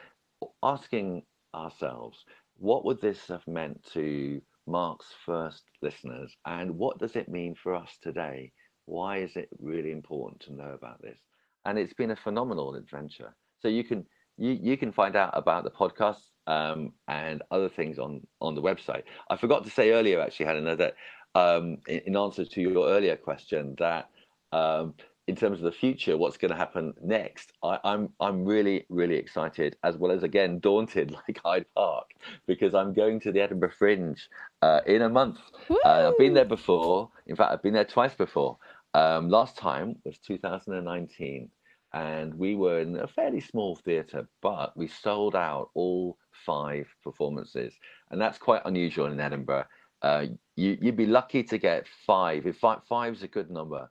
asking 0.63 1.23
ourselves, 1.55 2.23
what 2.57 2.86
would 2.86 3.01
this 3.01 3.27
have 3.27 3.45
meant 3.47 3.83
to 3.93 4.41
Mark's 4.67 5.13
first 5.25 5.63
listeners, 5.81 6.36
and 6.45 6.71
what 6.77 6.99
does 6.99 7.15
it 7.15 7.29
mean 7.29 7.55
for 7.55 7.73
us 7.73 7.97
today? 8.01 8.51
Why 8.86 9.17
is 9.17 9.36
it 9.36 9.49
really 9.60 9.91
important 9.91 10.41
to 10.41 10.53
know 10.53 10.71
about 10.73 11.01
this? 11.01 11.19
And 11.65 11.77
it's 11.77 11.93
been 11.93 12.12
a 12.12 12.15
phenomenal 12.15 12.75
adventure. 12.75 13.36
So 13.62 13.67
you 13.67 13.83
can 13.83 14.05
you, 14.38 14.51
you 14.62 14.77
can 14.77 14.91
find 14.91 15.15
out 15.15 15.31
about 15.33 15.63
the 15.63 15.71
podcast 15.71 16.21
um, 16.47 16.93
and 17.07 17.43
other 17.51 17.69
things 17.69 17.99
on 17.99 18.25
on 18.41 18.55
the 18.55 18.62
website. 18.62 19.03
I 19.29 19.38
forgot 19.38 19.63
to 19.65 19.69
say 19.69 19.91
earlier, 19.91 20.21
actually, 20.21 20.47
Helena, 20.47 20.75
that 20.77 20.95
um, 21.36 21.77
in, 21.88 21.99
in 22.07 22.17
answer 22.17 22.45
to 22.45 22.62
your 22.62 22.89
earlier 22.89 23.15
question, 23.15 23.75
that 23.79 24.10
um, 24.51 24.95
in 25.27 25.36
terms 25.36 25.60
of 25.60 25.65
the 25.65 25.71
future, 25.71 26.17
what's 26.17 26.38
going 26.38 26.51
to 26.51 26.57
happen 26.57 26.93
next, 27.03 27.51
I, 27.62 27.77
I'm 27.83 28.10
I'm 28.19 28.45
really 28.45 28.86
really 28.89 29.15
excited, 29.15 29.75
as 29.83 29.97
well 29.97 30.12
as 30.12 30.23
again 30.23 30.60
daunted, 30.60 31.12
like 31.27 31.39
Hyde 31.43 31.65
Park, 31.75 32.07
because 32.47 32.73
I'm 32.73 32.93
going 32.93 33.19
to 33.21 33.31
the 33.31 33.41
Edinburgh 33.41 33.73
Fringe 33.77 34.27
uh, 34.62 34.79
in 34.88 35.01
a 35.01 35.10
month. 35.10 35.39
Uh, 35.69 36.10
I've 36.10 36.17
been 36.17 36.33
there 36.33 36.45
before. 36.45 37.10
In 37.27 37.36
fact, 37.36 37.51
I've 37.51 37.62
been 37.62 37.73
there 37.73 37.86
twice 37.86 38.15
before. 38.15 38.57
Um, 38.93 39.29
last 39.29 39.57
time 39.57 39.97
was 40.05 40.17
2019, 40.19 41.49
and 41.97 42.36
we 42.36 42.55
were 42.55 42.79
in 42.79 42.95
a 42.97 43.07
fairly 43.07 43.41
small 43.41 43.75
theatre, 43.75 44.27
but 44.41 44.77
we 44.77 44.88
sold 44.88 45.36
out 45.36 45.71
all 45.73 46.17
five 46.45 46.86
performances, 47.03 47.73
and 48.12 48.21
that's 48.21 48.38
quite 48.38 48.62
unusual 48.65 49.07
in 49.07 49.19
Edinburgh. 49.19 49.65
Uh, 50.03 50.27
you, 50.55 50.77
you'd 50.79 50.95
be 50.95 51.07
lucky 51.07 51.41
to 51.43 51.57
get 51.57 51.88
five. 52.05 52.45
If 52.45 52.57
five, 52.57 52.81
five's 52.88 53.23
a 53.23 53.27
good 53.27 53.49
number, 53.49 53.89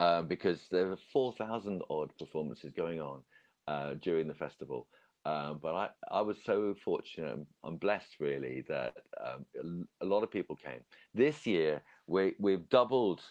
um, 0.00 0.26
because 0.26 0.60
there 0.70 0.90
are 0.90 0.98
4,000 1.14 1.80
odd 1.88 2.10
performances 2.18 2.72
going 2.76 3.00
on 3.00 3.22
uh, 3.66 3.94
during 4.02 4.28
the 4.28 4.34
festival. 4.34 4.86
Um, 5.24 5.58
but 5.60 5.74
I, 5.74 5.88
I 6.10 6.20
was 6.20 6.36
so 6.44 6.76
fortunate 6.84 7.38
I'm 7.64 7.76
blessed, 7.78 8.20
really, 8.20 8.64
that 8.68 8.92
um, 9.24 9.88
a 10.02 10.04
lot 10.04 10.22
of 10.22 10.30
people 10.30 10.56
came. 10.56 10.80
This 11.14 11.46
year, 11.46 11.82
we, 12.06 12.34
we've 12.38 12.68
doubled 12.68 13.22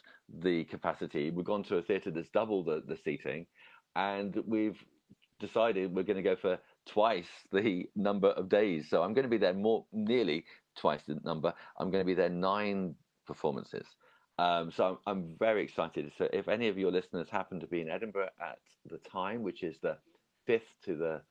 the 0.41 0.63
capacity. 0.65 1.29
We've 1.29 1.45
gone 1.45 1.63
to 1.65 1.77
a 1.77 1.81
theatre 1.81 2.11
that's 2.11 2.27
double 2.29 2.63
the, 2.63 2.83
the 2.85 2.97
seating, 2.97 3.45
and 3.95 4.35
we've 4.45 4.77
decided 5.39 5.93
we're 5.93 6.03
going 6.03 6.17
to 6.17 6.23
go 6.23 6.35
for 6.35 6.57
twice 6.85 7.27
the 7.51 7.85
number 7.95 8.29
of 8.29 8.49
days. 8.49 8.87
So 8.89 9.03
I'm 9.03 9.13
going 9.13 9.23
to 9.23 9.29
be 9.29 9.37
there 9.37 9.53
more, 9.53 9.85
nearly 9.91 10.45
twice 10.77 11.01
the 11.07 11.19
number. 11.23 11.53
I'm 11.79 11.91
going 11.91 12.01
to 12.01 12.05
be 12.05 12.13
there 12.13 12.29
nine 12.29 12.95
performances. 13.25 13.85
Um, 14.37 14.71
so 14.71 14.85
I'm, 14.85 14.97
I'm, 15.07 15.35
very 15.39 15.63
excited. 15.63 16.11
So 16.17 16.27
if 16.33 16.49
any 16.49 16.67
of 16.67 16.77
your 16.77 16.91
listeners 16.91 17.27
happen 17.31 17.59
to 17.61 17.67
be 17.67 17.81
in 17.81 17.89
Edinburgh 17.89 18.29
at 18.41 18.59
the 18.89 18.97
time, 18.97 19.43
which 19.43 19.63
is 19.63 19.77
the 19.81 19.97
5th 20.47 20.61
to 20.85 20.95
the 20.97 21.21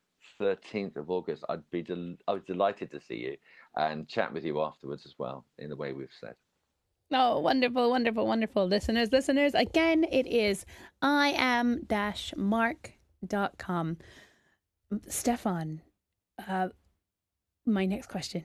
13th 0.40 0.96
of 0.96 1.10
August, 1.10 1.44
I'd 1.48 1.70
be 1.70 1.82
del- 1.82 2.16
I 2.26 2.32
was 2.32 2.42
delighted 2.46 2.90
to 2.92 3.00
see 3.00 3.16
you 3.16 3.36
and 3.76 4.08
chat 4.08 4.32
with 4.32 4.44
you 4.44 4.62
afterwards 4.62 5.04
as 5.04 5.14
well, 5.18 5.44
in 5.58 5.68
the 5.68 5.76
way 5.76 5.92
we've 5.92 6.08
said. 6.18 6.34
Oh, 7.16 7.38
wonderful, 7.38 7.90
wonderful, 7.90 8.26
wonderful. 8.26 8.66
Listeners, 8.66 9.12
listeners, 9.12 9.54
again, 9.54 10.04
it 10.10 10.26
is 10.26 10.66
I 11.00 11.28
am 11.36 11.84
dash 11.86 12.34
mark.com. 12.36 13.98
Stefan, 15.06 15.80
uh, 16.48 16.70
my 17.64 17.86
next 17.86 18.08
question 18.08 18.42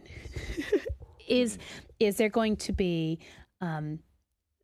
is 1.28 1.58
Is 2.00 2.18
there 2.18 2.30
going 2.30 2.58
to 2.58 2.72
be 2.72 3.18
um, 3.60 4.00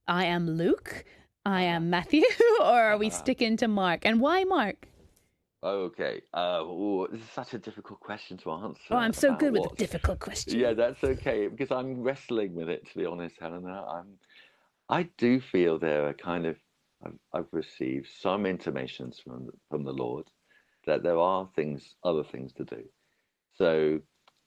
I 0.08 0.26
am 0.26 0.52
Luke, 0.52 1.04
I 1.44 1.64
am 1.64 1.90
Matthew, 1.90 2.24
or 2.60 2.80
are 2.80 2.98
we 3.00 3.10
sticking 3.10 3.58
to 3.58 3.68
Mark? 3.68 4.06
And 4.06 4.22
why 4.22 4.44
Mark? 4.44 4.88
Okay. 5.66 6.22
Uh, 6.32 6.62
ooh, 6.64 7.08
this 7.12 7.22
is 7.22 7.30
such 7.30 7.56
a 7.56 7.58
difficult 7.58 8.00
question 8.00 8.38
to 8.38 8.52
answer. 8.52 8.82
Oh, 8.92 8.98
I'm 8.98 9.14
so 9.14 9.30
about 9.30 9.40
good 9.40 9.54
with 9.54 9.62
what- 9.62 9.72
the 9.72 9.76
difficult 9.78 10.20
questions. 10.20 10.56
Yeah, 10.56 10.74
that's 10.74 11.04
okay 11.04 11.48
because 11.48 11.72
I'm 11.72 12.04
wrestling 12.04 12.54
with 12.54 12.70
it. 12.70 12.88
To 12.92 12.98
be 13.00 13.06
honest, 13.06 13.36
Helena, 13.40 13.84
I'm. 13.90 14.20
I 14.90 15.04
do 15.18 15.42
feel 15.42 15.80
there 15.80 16.08
are 16.08 16.14
kind 16.14 16.46
of. 16.46 16.58
I've, 17.04 17.18
I've 17.34 17.48
received 17.52 18.08
some 18.08 18.46
intimations 18.46 19.20
from 19.20 19.50
from 19.70 19.84
the 19.84 19.92
Lord 19.92 20.28
that 20.86 21.02
there 21.02 21.18
are 21.18 21.50
things, 21.56 21.96
other 22.04 22.24
things 22.24 22.54
to 22.54 22.64
do. 22.64 22.84
So, 23.56 24.00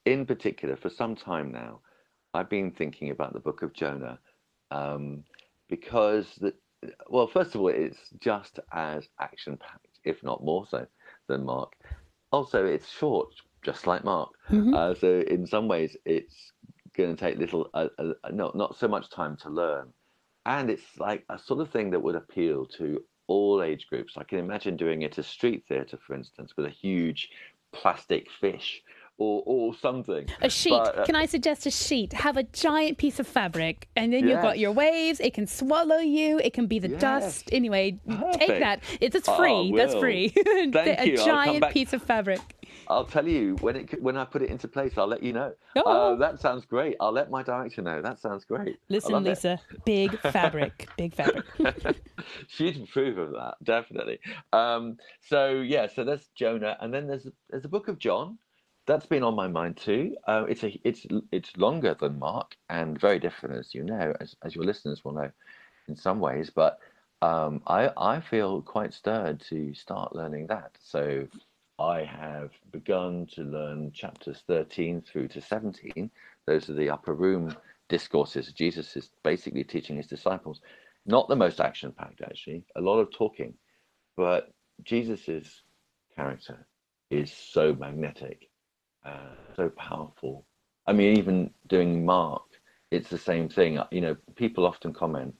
in 0.05 0.25
particular, 0.25 0.77
for 0.77 0.89
some 0.89 1.17
time 1.17 1.51
now, 1.51 1.81
I've 2.33 2.49
been 2.49 2.71
thinking 2.71 3.11
about 3.11 3.33
the 3.33 3.41
Book 3.41 3.63
of 3.63 3.73
Jonah, 3.73 4.21
um, 4.71 5.25
because 5.69 6.37
the. 6.37 6.55
Well, 7.11 7.27
first 7.27 7.57
of 7.57 7.61
all, 7.61 7.69
it's 7.71 7.99
just 8.21 8.61
as 8.71 9.09
action 9.19 9.57
packed, 9.57 9.99
if 10.05 10.23
not 10.23 10.45
more 10.45 10.65
so, 10.65 10.87
than 11.29 11.45
Mark. 11.45 11.73
Also, 12.33 12.65
it's 12.67 12.89
short, 12.91 13.29
just 13.63 13.87
like 13.87 14.05
Mark. 14.05 14.31
Mhm. 14.51 14.75
Uh, 14.75 14.95
so 14.95 15.21
in 15.21 15.47
some 15.47 15.69
ways, 15.69 15.97
it's 16.05 16.53
going 16.95 17.15
to 17.15 17.21
take 17.25 17.39
little, 17.39 17.71
uh, 17.75 17.89
uh, 17.99 18.13
not 18.33 18.57
not 18.57 18.77
so 18.77 18.89
much 18.89 19.09
time 19.11 19.37
to 19.37 19.49
learn, 19.51 19.93
and 20.47 20.69
it's 20.71 20.99
like 20.99 21.25
a 21.29 21.39
sort 21.39 21.61
of 21.61 21.71
thing 21.71 21.91
that 21.91 22.01
would 22.03 22.17
appeal 22.17 22.67
to 22.67 23.03
all 23.29 23.63
age 23.63 23.87
groups. 23.89 24.17
I 24.17 24.25
can 24.25 24.39
imagine 24.39 24.77
doing 24.77 25.03
it 25.03 25.19
as 25.19 25.27
street 25.27 25.65
theatre, 25.69 25.99
for 25.99 26.15
instance, 26.15 26.57
with 26.57 26.67
a 26.67 26.71
huge 26.71 27.31
plastic 27.73 28.31
fish 28.31 28.83
or 29.19 29.43
or 29.47 29.75
something. 29.75 30.27
A 30.41 30.49
sheet. 30.49 30.71
But, 30.71 30.99
uh, 30.99 31.05
Can 31.05 31.15
I 31.17 31.27
suggest 31.27 31.67
a 31.67 31.71
sheet? 31.71 32.13
Have 32.15 32.37
a 32.37 32.45
giant 32.45 32.99
piece 32.99 33.19
of 33.21 33.27
fabric, 33.27 33.89
and 33.97 34.13
then 34.13 34.27
you've 34.27 34.41
got 34.43 34.59
your 34.59 34.73
waves. 34.73 35.21
It 35.21 35.35
can 35.35 35.47
swallow 35.47 35.99
you. 35.99 36.39
It 36.39 36.53
can 36.55 36.67
be 36.67 36.79
the 36.79 36.89
Yes. 36.89 37.01
dust. 37.01 37.49
Anyway, 37.53 37.99
take 38.35 38.61
that. 38.61 38.81
It's, 39.01 39.15
it's 39.15 39.29
Oh, 39.29 39.37
free. 39.37 39.73
That's 39.77 39.95
free. 39.95 40.29
Thank 40.73 40.75
a 41.01 41.07
you. 41.11 41.17
Giant 41.19 41.69
piece 41.71 41.93
of 41.93 42.03
fabric. 42.03 42.41
I'll 42.91 43.05
tell 43.05 43.27
you 43.29 43.57
when 43.61 43.77
it 43.77 44.03
when 44.03 44.17
I 44.17 44.25
put 44.25 44.41
it 44.43 44.49
into 44.51 44.67
place. 44.69 44.97
I'll 44.97 45.07
let 45.07 45.23
you 45.23 45.33
know. 45.35 45.53
Oh. 45.77 45.83
Uh, 46.15 46.15
that 46.17 46.41
sounds 46.41 46.65
great. 46.65 46.97
I'll 47.01 47.13
let 47.13 47.31
my 47.31 47.43
director 47.43 47.83
know. 47.83 48.01
That 48.01 48.19
sounds 48.19 48.45
great. 48.47 48.77
Listen, 48.89 49.13
love 49.13 49.27
it. 49.27 49.31
Lisa. 49.31 49.61
Big 49.85 50.19
fabric. 50.33 50.89
Big 50.97 51.15
fabric. 51.15 51.45
She'd 52.49 52.81
approve 52.83 53.19
of 53.19 53.33
that, 53.33 53.55
definitely. 53.63 54.21
Um, 54.53 54.97
so 55.29 55.51
yeah, 55.61 55.87
so 55.87 56.05
that's 56.05 56.29
Jonah, 56.35 56.77
and 56.81 56.93
then 56.93 57.07
there's 57.07 57.27
there's 57.51 57.63
the 57.63 57.69
Book 57.69 57.89
of 57.89 57.99
John. 57.99 58.39
That's 58.89 59.07
been 59.07 59.25
on 59.25 59.37
my 59.37 59.49
mind 59.49 59.79
too. 59.79 60.17
Uh, 60.27 60.47
it's 60.49 60.65
a 60.65 60.81
it's 60.85 61.07
it's 61.33 61.57
longer 61.59 61.95
than 61.95 62.19
Mark 62.19 62.57
and 62.71 63.01
very 63.01 63.21
different, 63.21 63.57
as 63.59 63.75
you 63.75 63.85
know, 63.85 64.15
as 64.21 64.37
as 64.45 64.57
your 64.57 64.65
listeners 64.65 65.05
will 65.05 65.13
know, 65.13 65.31
in 65.89 65.97
some 65.97 66.21
ways. 66.21 66.51
But 66.51 66.81
um, 67.23 67.63
I 67.69 67.91
I 67.99 68.21
feel 68.21 68.63
quite 68.63 68.95
stirred 68.95 69.41
to 69.51 69.75
start 69.75 70.17
learning 70.17 70.49
that. 70.49 70.73
So 70.81 71.29
I 71.79 72.05
have 72.05 72.53
begun 72.73 73.27
to 73.35 73.43
learn 73.43 73.93
chapters 73.93 74.43
13 74.49 75.03
through 75.03 75.29
to 75.29 75.43
17. 75.43 76.11
Those 76.47 76.71
are 76.71 76.75
the 76.75 76.91
upper 76.91 77.15
room 77.15 77.57
discourses. 77.89 78.53
Jesus 78.53 78.97
is 78.97 79.11
basically 79.23 79.65
teaching 79.65 79.97
his 79.97 80.09
disciples. 80.09 80.61
Not 81.07 81.29
the 81.29 81.37
most 81.37 81.61
action 81.61 81.93
packed, 81.93 82.23
actually, 82.23 82.65
a 82.77 82.81
lot 82.81 83.01
of 83.01 83.13
talking. 83.13 83.55
But 84.17 84.51
Jesus's 84.85 85.63
character 86.17 86.67
is 87.11 87.33
so 87.33 87.75
magnetic, 87.75 88.48
uh, 89.09 89.35
so 89.57 89.71
powerful. 89.71 90.45
I 90.87 90.93
mean, 90.93 91.19
even 91.19 91.51
doing 91.69 92.05
Mark, 92.05 92.45
it's 92.91 93.11
the 93.11 93.19
same 93.19 93.49
thing. 93.49 93.81
You 93.93 94.01
know, 94.03 94.17
people 94.37 94.67
often 94.67 94.93
comment, 94.93 95.35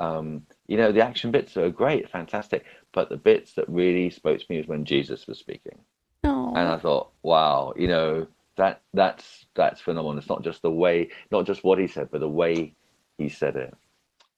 um, 0.00 0.42
you 0.68 0.76
know, 0.76 0.92
the 0.92 1.04
action 1.04 1.30
bits 1.30 1.56
are 1.56 1.70
great, 1.70 2.10
fantastic, 2.10 2.64
but 2.92 3.10
the 3.10 3.16
bits 3.16 3.54
that 3.54 3.68
really 3.68 4.10
spoke 4.10 4.40
to 4.40 4.46
me 4.50 4.58
was 4.58 4.68
when 4.68 4.84
Jesus 4.84 5.26
was 5.26 5.38
speaking 5.38 5.78
Oh, 6.24 6.52
and 6.56 6.68
I 6.68 6.78
thought, 6.78 7.12
wow, 7.22 7.74
you 7.76 7.88
know, 7.88 8.26
that 8.56 8.82
that's 8.94 9.46
that's 9.54 9.80
phenomenal. 9.80 10.18
It's 10.18 10.28
not 10.28 10.44
just 10.44 10.62
the 10.62 10.70
way, 10.70 11.10
not 11.30 11.46
just 11.46 11.64
what 11.64 11.78
he 11.78 11.86
said, 11.88 12.10
but 12.12 12.20
the 12.20 12.28
way 12.28 12.74
he 13.18 13.28
said 13.28 13.56
it. 13.56 13.74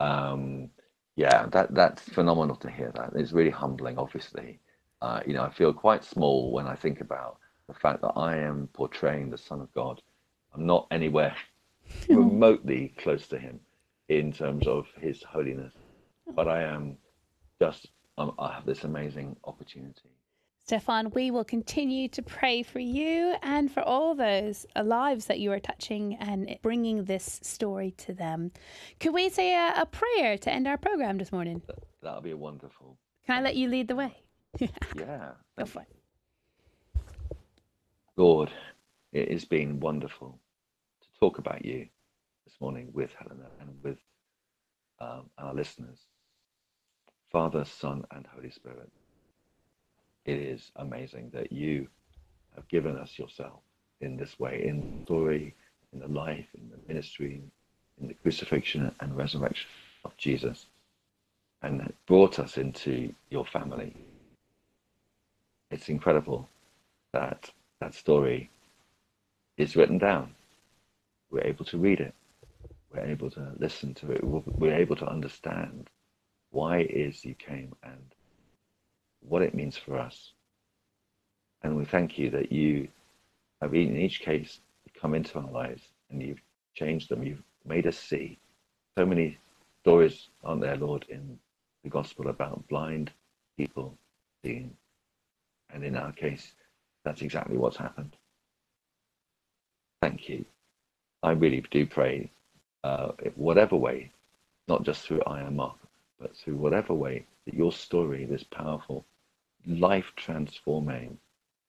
Um, 0.01 0.71
yeah, 1.17 1.47
that 1.49 1.75
that's 1.75 2.03
phenomenal 2.03 2.57
to 2.57 2.71
hear. 2.71 2.93
That 2.97 3.13
it's 3.17 3.33
really 3.33 3.51
humbling. 3.51 3.99
Obviously, 3.99 4.61
uh, 5.03 5.21
you 5.27 5.35
know, 5.35 5.43
I 5.45 5.51
feel 5.51 5.73
quite 5.73 6.05
small 6.05 6.53
when 6.53 6.67
I 6.67 6.77
think 6.77 7.01
about 7.03 7.39
the 7.69 7.75
fact 7.75 8.01
that 8.03 8.13
I 8.17 8.37
am 8.37 8.69
portraying 8.73 9.31
the 9.31 9.39
Son 9.39 9.61
of 9.61 9.73
God. 9.75 10.01
I'm 10.55 10.67
not 10.67 10.87
anywhere 10.91 11.37
remotely 12.09 12.95
close 12.99 13.27
to 13.29 13.39
him 13.39 13.61
in 14.09 14.33
terms 14.33 14.67
of 14.67 14.87
his 15.01 15.23
holiness, 15.23 15.73
but 16.35 16.49
I 16.49 16.63
am 16.63 16.97
just 17.61 17.89
um, 18.19 18.35
I 18.39 18.53
have 18.53 18.65
this 18.65 18.85
amazing 18.85 19.37
opportunity. 19.45 20.11
Stefan, 20.65 21.11
we 21.11 21.31
will 21.31 21.45
continue 21.45 22.09
to 22.09 22.23
pray 22.23 22.63
for 22.63 22.81
you 22.81 23.37
and 23.43 23.71
for 23.71 23.83
all 23.83 24.17
those 24.17 24.67
lives 24.83 25.27
that 25.27 25.39
you 25.39 25.53
are 25.53 25.61
touching 25.61 26.17
and 26.17 26.59
bringing 26.61 27.05
this 27.05 27.39
story 27.43 27.93
to 27.99 28.13
them. 28.13 28.51
Could 28.99 29.15
we 29.15 29.29
say 29.29 29.55
a, 29.55 29.83
a 29.83 29.87
prayer 29.87 30.37
to 30.39 30.53
end 30.53 30.67
our 30.67 30.77
program 30.77 31.19
this 31.19 31.31
morning? 31.31 31.63
That'll 32.03 32.21
be 32.21 32.35
wonderful. 32.35 32.99
Can 33.27 33.37
I 33.37 33.43
let 33.43 33.55
you 33.55 33.69
lead 33.69 33.89
the 33.89 33.97
way? 33.97 34.17
Yeah. 34.97 35.33
Go 35.59 35.67
for 35.67 35.83
it. 35.83 35.96
Lord, 38.17 38.51
it 39.13 39.31
has 39.31 39.45
been 39.45 39.79
wonderful 39.79 40.39
to 41.03 41.09
talk 41.21 41.37
about 41.39 41.67
you 41.67 41.87
this 42.47 42.55
morning 42.61 42.89
with 42.95 43.11
Helena 43.19 43.47
and 43.61 43.69
with 43.83 43.99
um, 45.01 45.29
our 45.37 45.53
listeners. 45.53 45.99
Father, 47.31 47.67
Son, 47.67 48.05
and 48.13 48.27
Holy 48.35 48.51
Spirit. 48.51 48.91
It 50.25 50.39
is 50.39 50.71
amazing 50.77 51.31
that 51.35 51.53
you 51.53 51.89
have 52.55 52.67
given 52.69 52.97
us 52.97 53.19
yourself 53.19 53.61
in 54.01 54.17
this 54.17 54.39
way, 54.39 54.65
in 54.67 54.81
the 54.81 55.05
story, 55.05 55.55
in 55.93 55.99
the 56.01 56.09
life, 56.09 56.47
in 56.55 56.71
the 56.71 56.79
ministry, 56.89 57.43
in 58.01 58.09
the 58.09 58.15
crucifixion 58.15 58.95
and 59.01 59.15
resurrection 59.15 59.69
of 60.07 60.17
Jesus, 60.17 60.67
and 61.63 61.93
brought 62.07 62.39
us 62.39 62.57
into 62.57 63.13
your 63.29 63.45
family. 63.45 63.95
It's 65.71 65.91
incredible 65.91 66.49
that 67.13 67.51
that 67.81 67.95
story 67.95 68.51
is 69.57 69.77
written 69.77 69.99
down. 69.99 70.35
We're 71.31 71.45
able 71.45 71.65
to 71.67 71.79
read 71.79 72.01
it. 72.01 72.15
We're 72.93 73.05
able 73.05 73.31
to 73.33 73.53
listen 73.59 73.95
to 73.95 74.13
it. 74.13 74.25
We're- 74.25 74.43
able 74.75 74.97
to 74.97 75.07
understand 75.09 75.91
why 76.51 76.79
it 76.79 76.91
is 76.91 77.25
you 77.25 77.35
came 77.35 77.75
and 77.83 78.15
what 79.21 79.43
it 79.43 79.55
means 79.55 79.77
for 79.77 79.99
us. 79.99 80.33
And 81.63 81.77
we 81.77 81.85
thank 81.85 82.19
you 82.19 82.31
that 82.31 82.53
you 82.53 82.89
have, 83.61 83.75
in 83.75 83.97
each 83.97 84.21
case, 84.21 84.61
come 85.01 85.15
into 85.15 85.39
our 85.39 85.51
lives 85.51 85.83
and 86.11 86.23
you've 86.23 86.43
changed 86.75 87.09
them. 87.09 87.23
You've 87.23 87.43
made 87.65 87.87
us 87.87 87.99
see. 87.99 88.39
So 88.97 89.05
many 89.05 89.39
stories, 89.83 90.29
aren't 90.45 90.63
there, 90.63 90.77
Lord, 90.77 91.05
in 91.09 91.39
the 91.83 91.91
gospel 91.91 92.29
about 92.29 92.67
blind 92.69 93.13
people 93.57 93.97
seeing. 94.43 94.77
And 95.73 95.85
in 95.85 95.97
our 95.97 96.13
case, 96.13 96.53
that's 97.07 97.23
exactly 97.23 97.57
what's 97.57 97.77
happened. 97.77 98.17
Thank 100.03 100.29
you. 100.29 100.45
I 101.23 101.31
really 101.31 101.65
do 101.71 101.87
pray, 101.87 102.33
uh, 102.83 103.13
whatever 103.37 103.77
way, 103.77 104.11
not 104.67 104.83
just 104.83 105.07
through 105.07 105.23
I 105.25 105.43
am 105.43 105.55
Mark, 105.55 105.77
but 106.21 106.37
through 106.37 106.57
whatever 106.57 106.95
way 106.95 107.25
that 107.45 107.55
your 107.55 107.71
story, 107.71 108.25
this 108.25 108.43
powerful, 108.43 109.05
life 109.69 110.13
transforming 110.17 111.17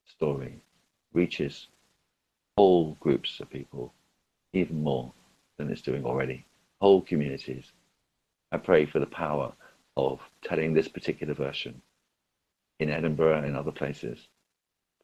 story, 0.08 0.60
reaches 1.14 1.68
all 2.56 2.98
groups 3.00 3.40
of 3.40 3.48
people, 3.52 3.94
even 4.54 4.82
more 4.82 5.14
than 5.60 5.70
it's 5.70 5.84
doing 5.84 6.04
already, 6.04 6.46
whole 6.82 7.04
communities. 7.04 7.72
I 8.52 8.58
pray 8.58 8.88
for 8.88 8.98
the 8.98 9.06
power 9.06 9.54
of 9.98 10.20
telling 10.44 10.74
this 10.74 10.88
particular 10.88 11.36
version 11.36 11.80
in 12.80 12.90
Edinburgh 12.90 13.44
and 13.44 13.56
other 13.56 13.72
places 13.72 14.28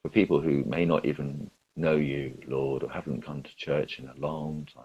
for 0.04 0.10
people 0.10 0.42
who 0.42 0.64
may 0.66 0.86
not 0.86 1.06
even 1.06 1.50
know 1.76 1.96
you, 1.96 2.38
Lord, 2.48 2.84
or 2.84 2.92
haven't 2.92 3.26
come 3.26 3.42
to 3.42 3.56
church 3.56 4.00
in 4.00 4.08
a 4.08 4.20
long 4.20 4.68
time. 4.72 4.84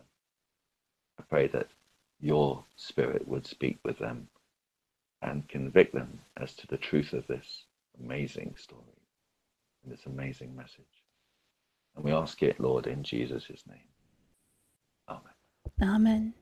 I 1.18 1.24
pray 1.28 1.48
that 1.48 1.68
your 2.20 2.64
spirit 2.76 3.26
would 3.28 3.46
speak 3.46 3.78
with 3.84 3.98
them 3.98 4.28
and 5.20 5.48
convict 5.48 5.92
them 5.92 6.20
as 6.36 6.54
to 6.54 6.66
the 6.68 6.76
truth 6.76 7.12
of 7.12 7.26
this 7.26 7.64
amazing 8.02 8.54
story 8.56 8.82
and 9.82 9.92
this 9.92 10.06
amazing 10.06 10.54
message. 10.54 10.84
And 11.96 12.04
we 12.04 12.12
ask 12.12 12.42
it, 12.42 12.60
Lord, 12.60 12.86
in 12.86 13.02
Jesus' 13.02 13.48
name. 13.68 13.88
Amen. 15.08 15.22
Amen. 15.82 16.34